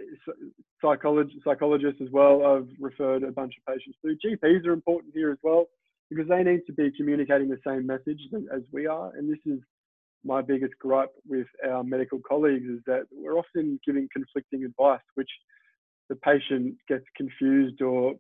[0.82, 2.46] psychology, psychologists as well.
[2.46, 4.28] I've referred a bunch of patients to.
[4.28, 5.66] GPs are important here as well
[6.10, 8.22] because they need to be communicating the same message
[8.54, 9.12] as we are.
[9.16, 9.60] And this is
[10.24, 15.30] my biggest gripe with our medical colleagues is that we're often giving conflicting advice, which
[16.10, 18.14] the patient gets confused or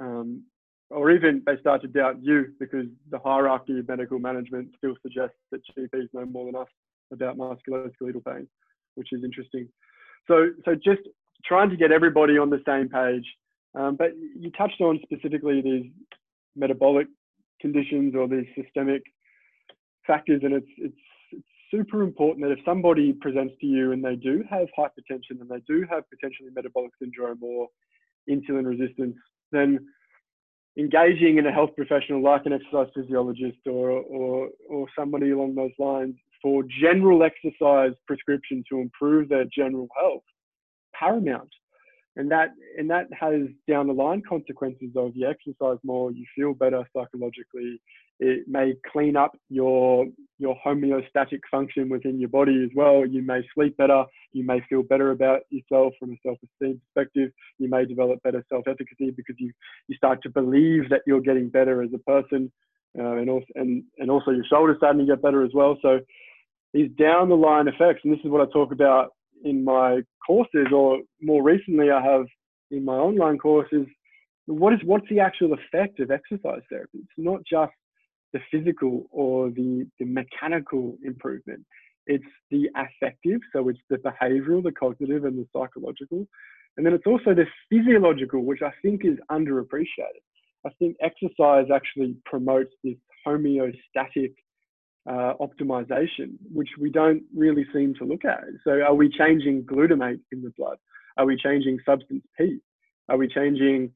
[0.00, 0.42] um,
[0.90, 5.36] or even they start to doubt you because the hierarchy of medical management still suggests
[5.52, 6.66] that GPs know more than us
[7.12, 8.48] about musculoskeletal pain,
[8.94, 9.68] which is interesting.
[10.26, 11.02] So, so just
[11.44, 13.26] trying to get everybody on the same page.
[13.74, 15.90] Um, but you touched on specifically these
[16.56, 17.06] metabolic
[17.60, 19.02] conditions or these systemic
[20.06, 20.94] factors, and it's, it's,
[21.30, 25.48] it's super important that if somebody presents to you and they do have hypertension and
[25.48, 27.68] they do have potentially metabolic syndrome or
[28.28, 29.16] insulin resistance,
[29.52, 29.78] then
[30.78, 35.72] engaging in a health professional like an exercise physiologist or, or, or somebody along those
[35.78, 40.22] lines for general exercise prescription to improve their general health
[40.94, 41.50] paramount.
[42.16, 46.54] and that and that has down the line consequences of you exercise more, you feel
[46.54, 47.80] better psychologically.
[48.18, 50.06] It may clean up your
[50.38, 53.06] your homeostatic function within your body as well.
[53.06, 54.04] You may sleep better.
[54.32, 57.30] You may feel better about yourself from a self-esteem perspective.
[57.58, 59.52] You may develop better self-efficacy because you
[59.88, 62.52] you start to believe that you're getting better as a person,
[62.98, 65.78] uh, and also and and also your shoulders starting to get better as well.
[65.80, 66.00] So
[66.72, 69.10] these down the line effects, and this is what I talk about
[69.44, 72.26] in my courses, or more recently, I have
[72.70, 73.86] in my online courses.
[74.46, 76.98] What is what's the actual effect of exercise therapy?
[76.98, 77.72] It's not just
[78.32, 81.64] the physical or the, the mechanical improvement.
[82.06, 86.26] It's the affective, so it's the behavioral, the cognitive, and the psychological.
[86.76, 90.22] And then it's also the physiological, which I think is underappreciated.
[90.64, 92.96] I think exercise actually promotes this
[93.26, 94.34] homeostatic
[95.08, 98.44] uh, optimization, which we don't really seem to look at.
[98.64, 100.78] So, are we changing glutamate in the blood?
[101.16, 102.60] Are we changing substance P?
[103.08, 103.92] Are we changing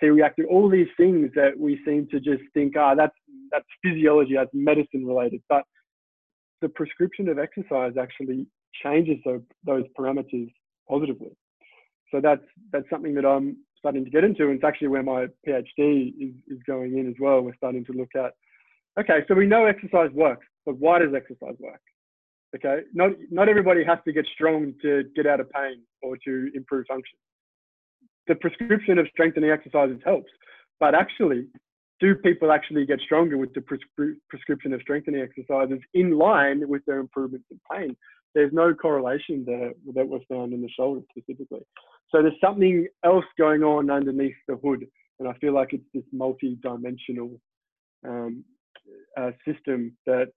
[0.00, 0.46] C-reactive?
[0.50, 3.14] All these things that we seem to just think, ah, that's
[3.50, 5.42] that's physiology, that's medicine related.
[5.48, 5.64] But
[6.60, 8.46] the prescription of exercise actually
[8.82, 10.50] changes those, those parameters
[10.88, 11.30] positively.
[12.10, 15.26] So that's that's something that I'm starting to get into, and it's actually where my
[15.46, 17.42] PhD is, is going in as well.
[17.42, 18.32] We're starting to look at
[18.98, 21.80] Okay, so we know exercise works, but why does exercise work?
[22.56, 26.50] Okay, not not everybody has to get strong to get out of pain or to
[26.54, 27.18] improve function.
[28.26, 30.30] The prescription of strengthening exercises helps,
[30.80, 31.46] but actually,
[32.00, 36.84] do people actually get stronger with the prescri- prescription of strengthening exercises in line with
[36.86, 37.96] their improvements in pain?
[38.34, 41.64] There's no correlation there that was found in the shoulder specifically.
[42.10, 44.86] So there's something else going on underneath the hood,
[45.20, 47.40] and I feel like it's this multi-dimensional
[48.06, 48.44] um,
[49.16, 50.28] uh, system that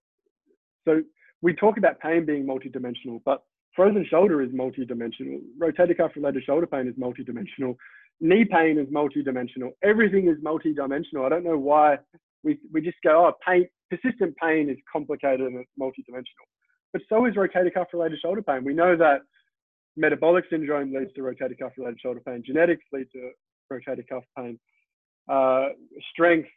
[0.85, 1.01] so
[1.41, 3.43] we talk about pain being multidimensional, but
[3.75, 5.41] frozen shoulder is multidimensional.
[5.59, 7.75] Rotator cuff related shoulder pain is multidimensional.
[8.19, 9.71] Knee pain is multidimensional.
[9.83, 11.25] Everything is multidimensional.
[11.25, 11.97] I don't know why
[12.43, 16.45] we, we just go, oh, pain, persistent pain is complicated and it's multidimensional.
[16.93, 18.63] But so is rotator cuff related shoulder pain.
[18.63, 19.21] We know that
[19.95, 22.43] metabolic syndrome leads to rotator cuff related shoulder pain.
[22.45, 23.31] Genetics lead to
[23.71, 24.59] rotator cuff pain.
[25.29, 25.69] Uh,
[26.11, 26.49] strength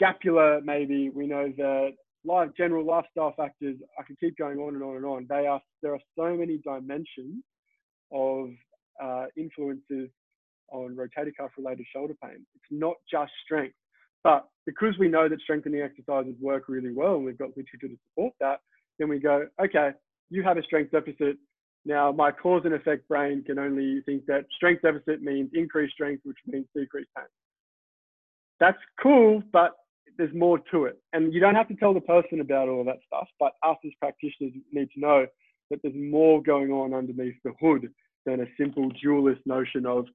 [0.00, 1.90] scapula, maybe we know that
[2.24, 3.76] life, general lifestyle factors.
[3.98, 5.26] I can keep going on and on and on.
[5.28, 7.42] They are there are so many dimensions
[8.12, 8.50] of
[9.02, 10.10] uh, influences
[10.72, 12.46] on rotator cuff related shoulder pain.
[12.54, 13.74] It's not just strength,
[14.22, 17.96] but because we know that strengthening exercises work really well, and we've got literature to
[18.10, 18.60] support that,
[18.98, 19.90] then we go, okay,
[20.30, 21.36] you have a strength deficit.
[21.86, 26.20] Now, my cause and effect brain can only think that strength deficit means increased strength,
[26.24, 27.26] which means decreased pain.
[28.60, 29.72] That's cool, but
[30.18, 31.00] there's more to it.
[31.12, 33.76] And you don't have to tell the person about all of that stuff, but us
[33.84, 35.26] as practitioners need to know
[35.70, 37.88] that there's more going on underneath the hood
[38.26, 40.06] than a simple dualist notion of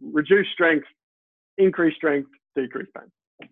[0.00, 0.86] reduce strength,
[1.58, 3.48] increase strength, decrease pain.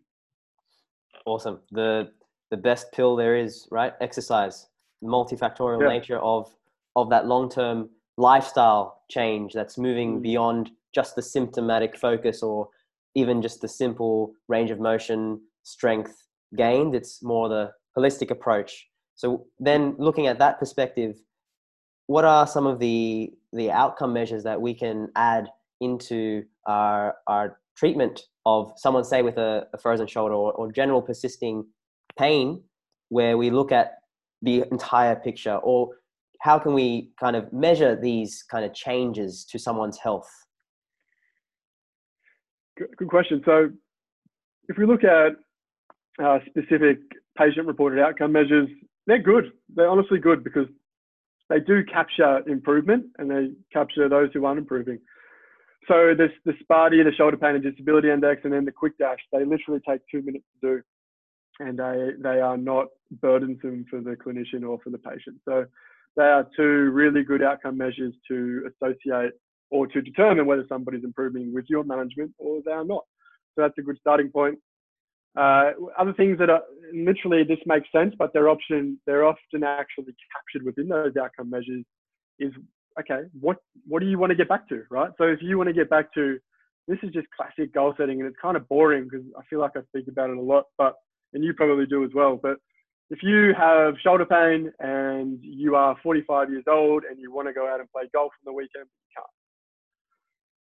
[1.24, 1.60] Awesome.
[1.70, 2.10] The
[2.50, 3.94] the best pill there is, right?
[4.00, 4.66] Exercise.
[5.02, 5.88] Multifactorial yeah.
[5.88, 6.54] nature of
[6.96, 7.88] of that long-term
[8.18, 10.22] lifestyle change that's moving mm.
[10.22, 12.68] beyond just the symptomatic focus or
[13.14, 16.14] even just the simple range of motion strength
[16.56, 16.94] gained.
[16.94, 18.86] It's more the holistic approach.
[19.14, 21.16] So then looking at that perspective,
[22.06, 25.48] what are some of the the outcome measures that we can add
[25.80, 31.00] into our our treatment of someone say with a, a frozen shoulder or, or general
[31.00, 31.64] persisting
[32.18, 32.62] pain
[33.08, 33.92] where we look at
[34.42, 35.88] the entire picture or
[36.40, 40.28] how can we kind of measure these kind of changes to someone's health
[42.76, 43.70] good question so
[44.68, 45.32] if we look at
[46.22, 46.98] uh, specific
[47.36, 48.68] patient reported outcome measures,
[49.06, 49.52] they're good.
[49.74, 50.66] They're honestly good because
[51.48, 54.98] they do capture improvement and they capture those who aren't improving.
[55.88, 59.44] So this the SPADI, the Shoulder Pain and Disability Index, and then the QuickDASH, they
[59.44, 60.82] literally take two minutes to do,
[61.58, 62.86] and they they are not
[63.20, 65.38] burdensome for the clinician or for the patient.
[65.44, 65.66] So
[66.16, 69.32] they are two really good outcome measures to associate
[69.72, 73.04] or to determine whether somebody's improving with your management or they are not.
[73.54, 74.58] So that's a good starting point.
[75.34, 76.62] Uh, other things that are
[76.92, 81.84] literally this makes sense, but they're often they're often actually captured within those outcome measures.
[82.38, 82.52] Is
[83.00, 83.22] okay.
[83.40, 83.56] What
[83.88, 85.10] what do you want to get back to, right?
[85.16, 86.38] So if you want to get back to
[86.86, 89.72] this is just classic goal setting, and it's kind of boring because I feel like
[89.74, 90.96] I speak about it a lot, but
[91.32, 92.38] and you probably do as well.
[92.42, 92.58] But
[93.08, 97.54] if you have shoulder pain and you are 45 years old and you want to
[97.54, 99.31] go out and play golf on the weekend, you can't.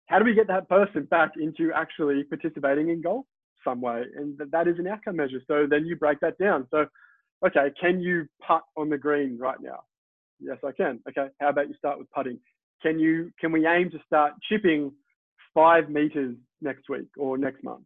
[0.07, 3.25] How do we get that person back into actually participating in golf?
[3.63, 5.41] some way, and that is an outcome measure.
[5.47, 6.67] So then you break that down.
[6.69, 6.85] So,
[7.43, 9.79] okay, can you putt on the green right now?
[10.39, 10.99] Yes, I can.
[11.09, 12.37] Okay, how about you start with putting?
[12.85, 14.91] can you can we aim to start chipping
[15.53, 17.85] five meters next week or next month?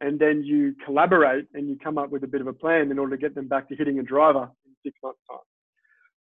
[0.00, 2.98] And then you collaborate and you come up with a bit of a plan in
[2.98, 5.38] order to get them back to hitting a driver in six months' time.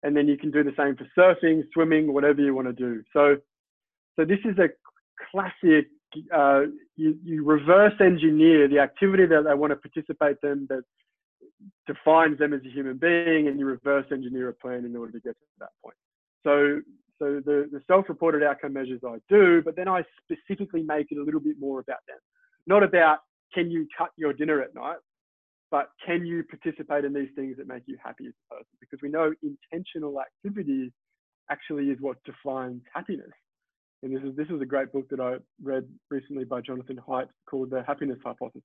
[0.03, 3.03] And then you can do the same for surfing, swimming, whatever you want to do.
[3.15, 3.37] So,
[4.17, 4.69] so this is a
[5.31, 5.89] classic.
[6.33, 6.63] Uh,
[6.97, 10.83] you, you reverse engineer the activity that they want to participate in that
[11.87, 15.21] defines them as a human being, and you reverse engineer a plan in order to
[15.21, 15.97] get to that point.
[16.47, 16.81] So
[17.19, 21.23] so the, the self-reported outcome measures I do, but then I specifically make it a
[21.23, 22.19] little bit more about them.
[22.67, 23.19] Not about
[23.53, 24.97] can you cut your dinner at night,
[25.71, 28.71] but can you participate in these things that make you happy as a person?
[28.81, 30.93] Because we know intentional activity
[31.51, 33.31] actually is what defines happiness.
[34.05, 37.29] And this is this is a great book that I read recently by Jonathan Haidt
[37.49, 38.63] called The Happiness Hypothesis.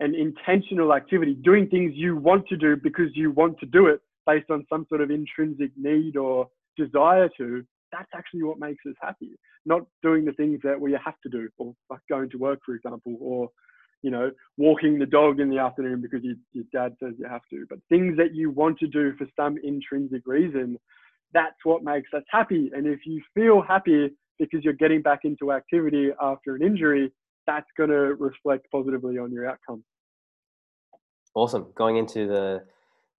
[0.00, 4.02] And intentional activity, doing things you want to do because you want to do it
[4.26, 6.46] based on some sort of intrinsic need or
[6.76, 9.30] desire to, that's actually what makes us happy.
[9.64, 12.74] Not doing the things that we have to do, or like going to work, for
[12.74, 13.48] example, or
[14.02, 17.42] you know, walking the dog in the afternoon because you, your dad says you have
[17.50, 17.64] to.
[17.68, 20.78] But things that you want to do for some intrinsic reason,
[21.32, 22.70] that's what makes us happy.
[22.74, 27.12] And if you feel happy because you're getting back into activity after an injury,
[27.46, 29.84] that's going to reflect positively on your outcome.
[31.34, 31.66] Awesome.
[31.76, 32.64] Going into the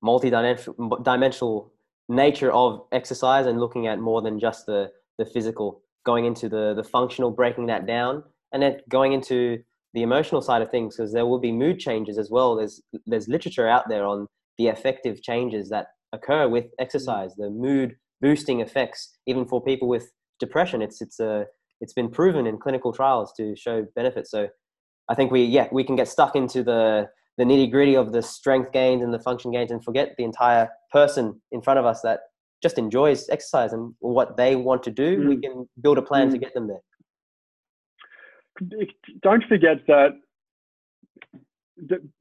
[0.01, 1.72] multi-dimensional
[2.09, 6.74] nature of exercise and looking at more than just the the physical going into the
[6.74, 9.59] the functional breaking that down and then going into
[9.93, 13.28] the emotional side of things because there will be mood changes as well there's there's
[13.28, 19.17] literature out there on the effective changes that occur with exercise the mood boosting effects
[19.26, 20.11] even for people with
[20.42, 21.46] depression it's it's a
[21.80, 24.48] it's been proven in clinical trials to show benefits so
[25.10, 28.22] i think we yeah we can get stuck into the the nitty gritty of the
[28.22, 32.02] strength gains and the function gains and forget the entire person in front of us
[32.02, 32.20] that
[32.62, 35.30] just enjoys exercise and what they want to do, mm.
[35.30, 36.34] we can build a plan mm.
[36.34, 36.82] to get them there.
[39.24, 40.12] Don't forget that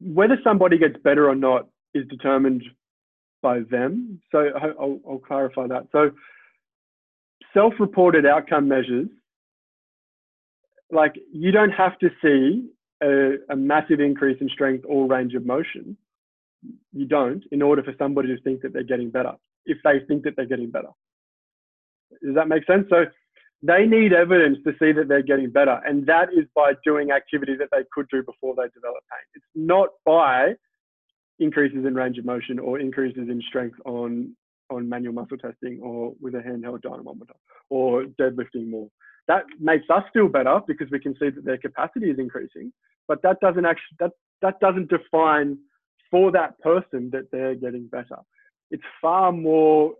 [0.00, 2.62] whether somebody gets better or not is determined
[3.42, 4.20] by them.
[4.32, 4.50] So
[4.80, 5.88] I'll, I'll clarify that.
[5.92, 6.10] So
[7.54, 9.08] self-reported outcome measures,
[10.90, 12.68] like you don't have to see
[13.02, 15.96] a, a massive increase in strength or range of motion.
[16.92, 19.32] You don't in order for somebody to think that they're getting better,
[19.64, 20.90] if they think that they're getting better.
[22.22, 22.86] Does that make sense?
[22.90, 23.06] So
[23.62, 25.80] they need evidence to see that they're getting better.
[25.86, 29.26] And that is by doing activity that they could do before they develop pain.
[29.34, 30.54] It's not by
[31.38, 34.34] increases in range of motion or increases in strength on,
[34.70, 37.34] on manual muscle testing or with a handheld dynamometer
[37.68, 38.88] or deadlifting more.
[39.28, 42.72] That makes us feel better because we can see that their capacity is increasing
[43.10, 45.58] but that doesn't actually that that doesn't define
[46.12, 48.18] for that person that they're getting better.
[48.70, 49.94] It's far more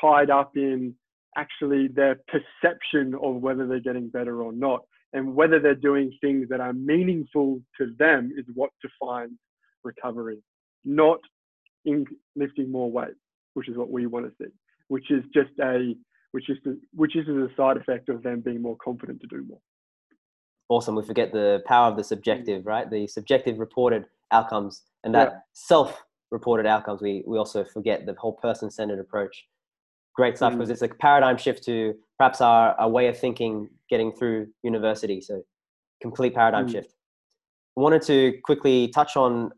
[0.00, 0.94] tied up in
[1.36, 6.48] actually their perception of whether they're getting better or not, and whether they're doing things
[6.50, 9.36] that are meaningful to them is what defines
[9.82, 10.38] recovery,
[10.84, 11.18] not
[11.84, 12.04] in
[12.36, 13.14] lifting more weight,
[13.54, 14.50] which is what we want to see,
[14.88, 15.94] which is just a
[16.32, 19.44] which is the, which is a side effect of them being more confident to do
[19.46, 19.60] more
[20.72, 20.94] awesome.
[20.94, 22.90] We forget the power of the subjective, right?
[22.90, 25.38] The subjective reported outcomes and that yeah.
[25.52, 27.02] self reported outcomes.
[27.02, 29.46] We, we also forget the whole person centered approach.
[30.14, 30.72] Great stuff because mm.
[30.72, 35.20] it's a paradigm shift to perhaps our, our way of thinking getting through university.
[35.20, 35.42] So,
[36.00, 36.72] complete paradigm mm.
[36.72, 36.94] shift.
[37.78, 39.52] I wanted to quickly touch on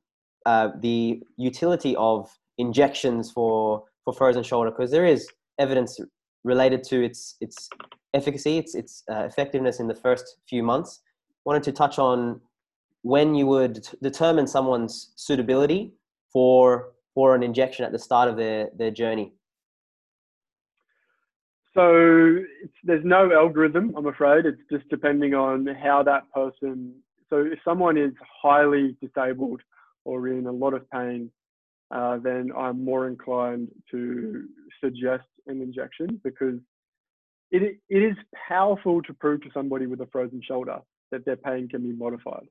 [0.47, 5.29] uh, the utility of injections for, for frozen shoulder because there is
[5.59, 6.01] evidence
[6.45, 7.69] related to its its
[8.13, 11.01] efficacy, its its uh, effectiveness in the first few months.
[11.45, 12.41] Wanted to touch on
[13.03, 15.93] when you would determine someone's suitability
[16.33, 19.33] for for an injection at the start of their their journey.
[21.75, 22.39] So
[22.85, 24.47] there's no algorithm, I'm afraid.
[24.47, 26.95] It's just depending on how that person.
[27.29, 29.61] So if someone is highly disabled
[30.05, 31.31] or in a lot of pain,
[31.95, 34.49] uh, then I'm more inclined to
[34.83, 36.59] suggest an injection because
[37.53, 38.17] it, it is
[38.49, 40.79] powerful to prove to somebody with a frozen shoulder
[41.13, 42.49] that their pain can be modified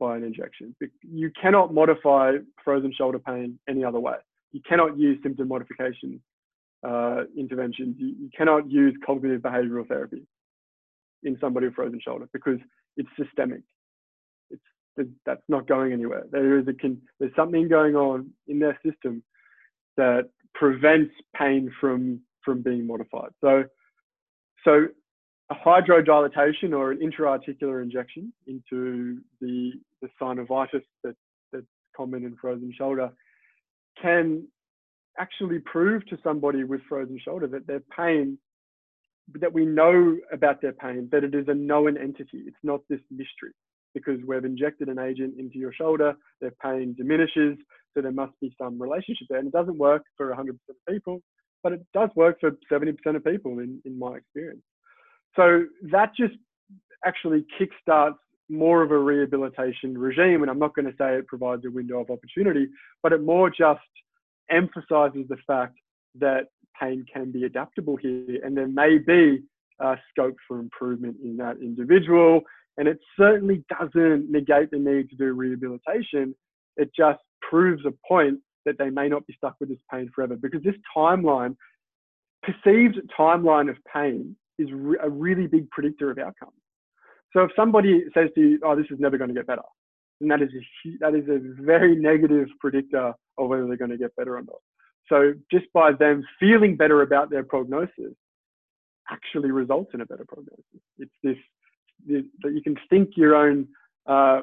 [0.00, 0.74] by an injection.
[1.02, 2.32] You cannot modify
[2.64, 4.16] frozen shoulder pain any other way.
[4.52, 6.20] You cannot use symptom modification
[6.82, 7.96] uh, interventions.
[7.98, 10.22] You, you cannot use cognitive behavioral therapy
[11.24, 12.58] in somebody with frozen shoulder because
[12.96, 13.60] it's systemic.
[14.96, 16.24] That's not going anywhere.
[16.30, 16.72] There is a
[17.20, 19.22] there's something going on in their system
[19.96, 23.30] that prevents pain from from being modified.
[23.42, 23.64] So,
[24.64, 24.86] so
[25.50, 31.16] a hydrodilatation or an intra-articular injection into the, the synovitis that,
[31.52, 33.10] that's common in frozen shoulder
[34.00, 34.46] can
[35.18, 38.38] actually prove to somebody with frozen shoulder that their pain
[39.40, 42.44] that we know about their pain, that it is a known entity.
[42.46, 43.50] It's not this mystery
[43.96, 47.56] because we've injected an agent into your shoulder, their pain diminishes,
[47.94, 49.38] so there must be some relationship there.
[49.38, 51.22] And it doesn't work for 100% of people,
[51.62, 54.60] but it does work for 70% of people in, in my experience.
[55.34, 56.34] So that just
[57.06, 58.18] actually kickstarts
[58.50, 60.42] more of a rehabilitation regime.
[60.42, 62.68] And I'm not going to say it provides a window of opportunity,
[63.02, 63.80] but it more just
[64.50, 65.78] emphasizes the fact
[66.18, 69.42] that pain can be adaptable here and there may be
[69.80, 72.42] uh, scope for improvement in that individual.
[72.78, 76.34] And it certainly doesn't negate the need to do rehabilitation.
[76.76, 80.36] It just proves a point that they may not be stuck with this pain forever
[80.36, 81.56] because this timeline,
[82.42, 84.68] perceived timeline of pain, is
[85.02, 86.52] a really big predictor of outcomes.
[87.32, 89.62] So if somebody says to you, "Oh, this is never going to get better,"
[90.20, 93.98] then that is a that is a very negative predictor of whether they're going to
[93.98, 94.60] get better or not.
[95.08, 98.14] So just by them feeling better about their prognosis,
[99.10, 100.64] actually results in a better prognosis.
[100.98, 101.36] It's this
[102.06, 103.68] that you can think your own,
[104.06, 104.42] uh,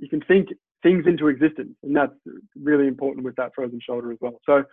[0.00, 0.48] you can think
[0.82, 2.12] things into existence, and that's
[2.60, 4.40] really important with that frozen shoulder as well.
[4.46, 4.64] So,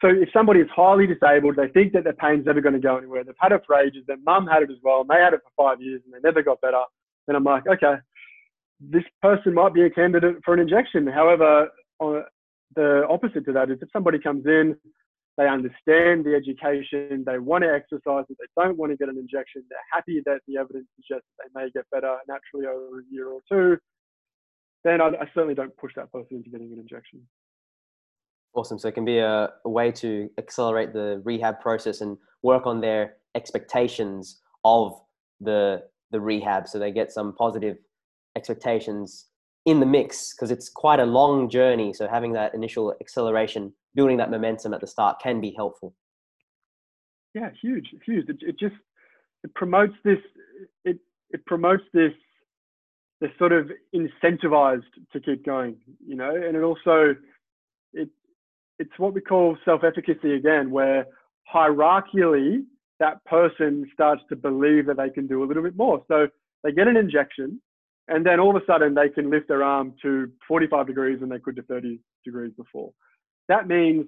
[0.00, 2.96] so if somebody is highly disabled, they think that their pain's never going to go
[2.96, 3.22] anywhere.
[3.22, 4.04] They've had it for ages.
[4.06, 6.26] Their mum had it as well, and they had it for five years, and they
[6.26, 6.82] never got better.
[7.26, 7.94] Then I'm like, okay,
[8.80, 11.06] this person might be a candidate for an injection.
[11.06, 11.68] However,
[12.00, 12.24] on
[12.74, 14.76] the opposite to that is if somebody comes in,
[15.38, 19.18] they understand the education, they want to exercise, but they don't want to get an
[19.18, 19.64] injection.
[19.68, 23.40] They're happy that the evidence suggests they may get better naturally over a year or
[23.50, 23.78] two.
[24.84, 27.22] Then I, I certainly don't push that person into getting an injection.
[28.54, 28.78] Awesome.
[28.78, 32.82] So it can be a, a, way to accelerate the rehab process and work on
[32.82, 35.00] their expectations of
[35.40, 37.78] the the rehab, so they get some positive
[38.36, 39.28] expectations
[39.64, 41.94] in the mix because it's quite a long journey.
[41.94, 45.94] So having that initial acceleration, building that momentum at the start can be helpful.
[47.34, 48.28] Yeah, huge, huge.
[48.28, 48.74] It, it just
[49.44, 50.18] it promotes this.
[50.84, 50.98] It
[51.30, 52.12] it promotes this.
[53.20, 54.82] They're sort of incentivized
[55.12, 57.14] to keep going, you know, and it also
[57.92, 58.08] it
[58.78, 61.06] it's what we call self-efficacy again, where
[61.52, 62.64] hierarchially
[63.00, 66.04] that person starts to believe that they can do a little bit more.
[66.08, 66.28] So
[66.62, 67.60] they get an injection,
[68.08, 71.30] and then all of a sudden they can lift their arm to 45 degrees when
[71.30, 72.92] they could to 30 degrees before.
[73.48, 74.06] That means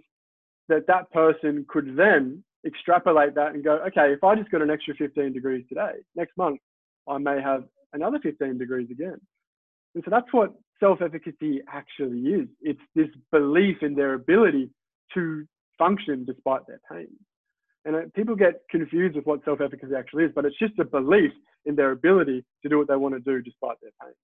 [0.69, 4.71] that that person could then extrapolate that and go, okay, if I just got an
[4.71, 6.61] extra 15 degrees today, next month
[7.09, 9.21] I may have another 15 degrees again.
[9.95, 12.49] And so that's what self-efficacy actually is.
[12.61, 14.71] It's this belief in their ability
[15.15, 15.45] to
[15.79, 17.09] function despite their pain.
[17.85, 21.33] And uh, people get confused with what self-efficacy actually is, but it's just a belief
[21.67, 24.15] in their ability to do what they want to do despite their pain.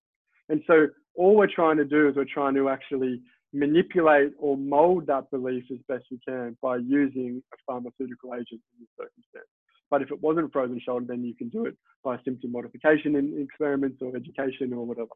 [0.48, 3.20] And so all we're trying to do is we're trying to actually
[3.52, 8.80] manipulate or mold that belief as best we can by using a pharmaceutical agent in
[8.80, 9.48] this circumstance.
[9.90, 13.40] But if it wasn't frozen shoulder, then you can do it by symptom modification in
[13.42, 15.08] experiments or education or whatever.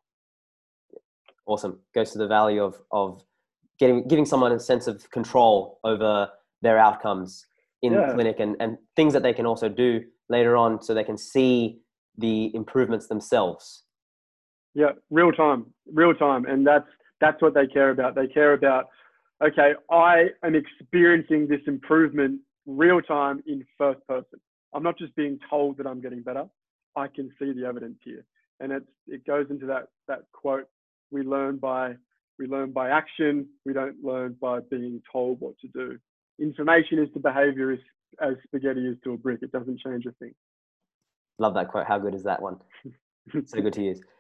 [1.47, 1.79] Awesome.
[1.95, 3.23] Goes to the value of, of
[3.79, 6.29] getting giving someone a sense of control over
[6.63, 7.47] their outcomes
[7.83, 8.13] in yeah.
[8.15, 11.79] clinic and, and things that they can also do later on so they can see
[12.17, 13.85] the improvements themselves.
[14.75, 16.47] Yeah, real time, real time.
[16.47, 16.89] And that's
[17.25, 18.15] that's what they care about.
[18.15, 18.89] They care about,
[19.43, 24.41] okay, I am experiencing this improvement real time in first person.
[24.75, 26.45] I'm not just being told that I'm getting better.
[26.97, 28.25] I can see the evidence here.
[28.61, 30.69] And it's it goes into that that quote,
[31.11, 31.95] we learn by
[32.39, 35.99] we learn by action, we don't learn by being told what to do
[36.39, 37.79] information is to behavior as,
[38.21, 39.41] as spaghetti is to a brick.
[39.43, 40.35] It doesn't change a thing.
[41.39, 41.87] Love that quote.
[41.87, 42.59] How good is that one?
[43.47, 44.05] so good to use.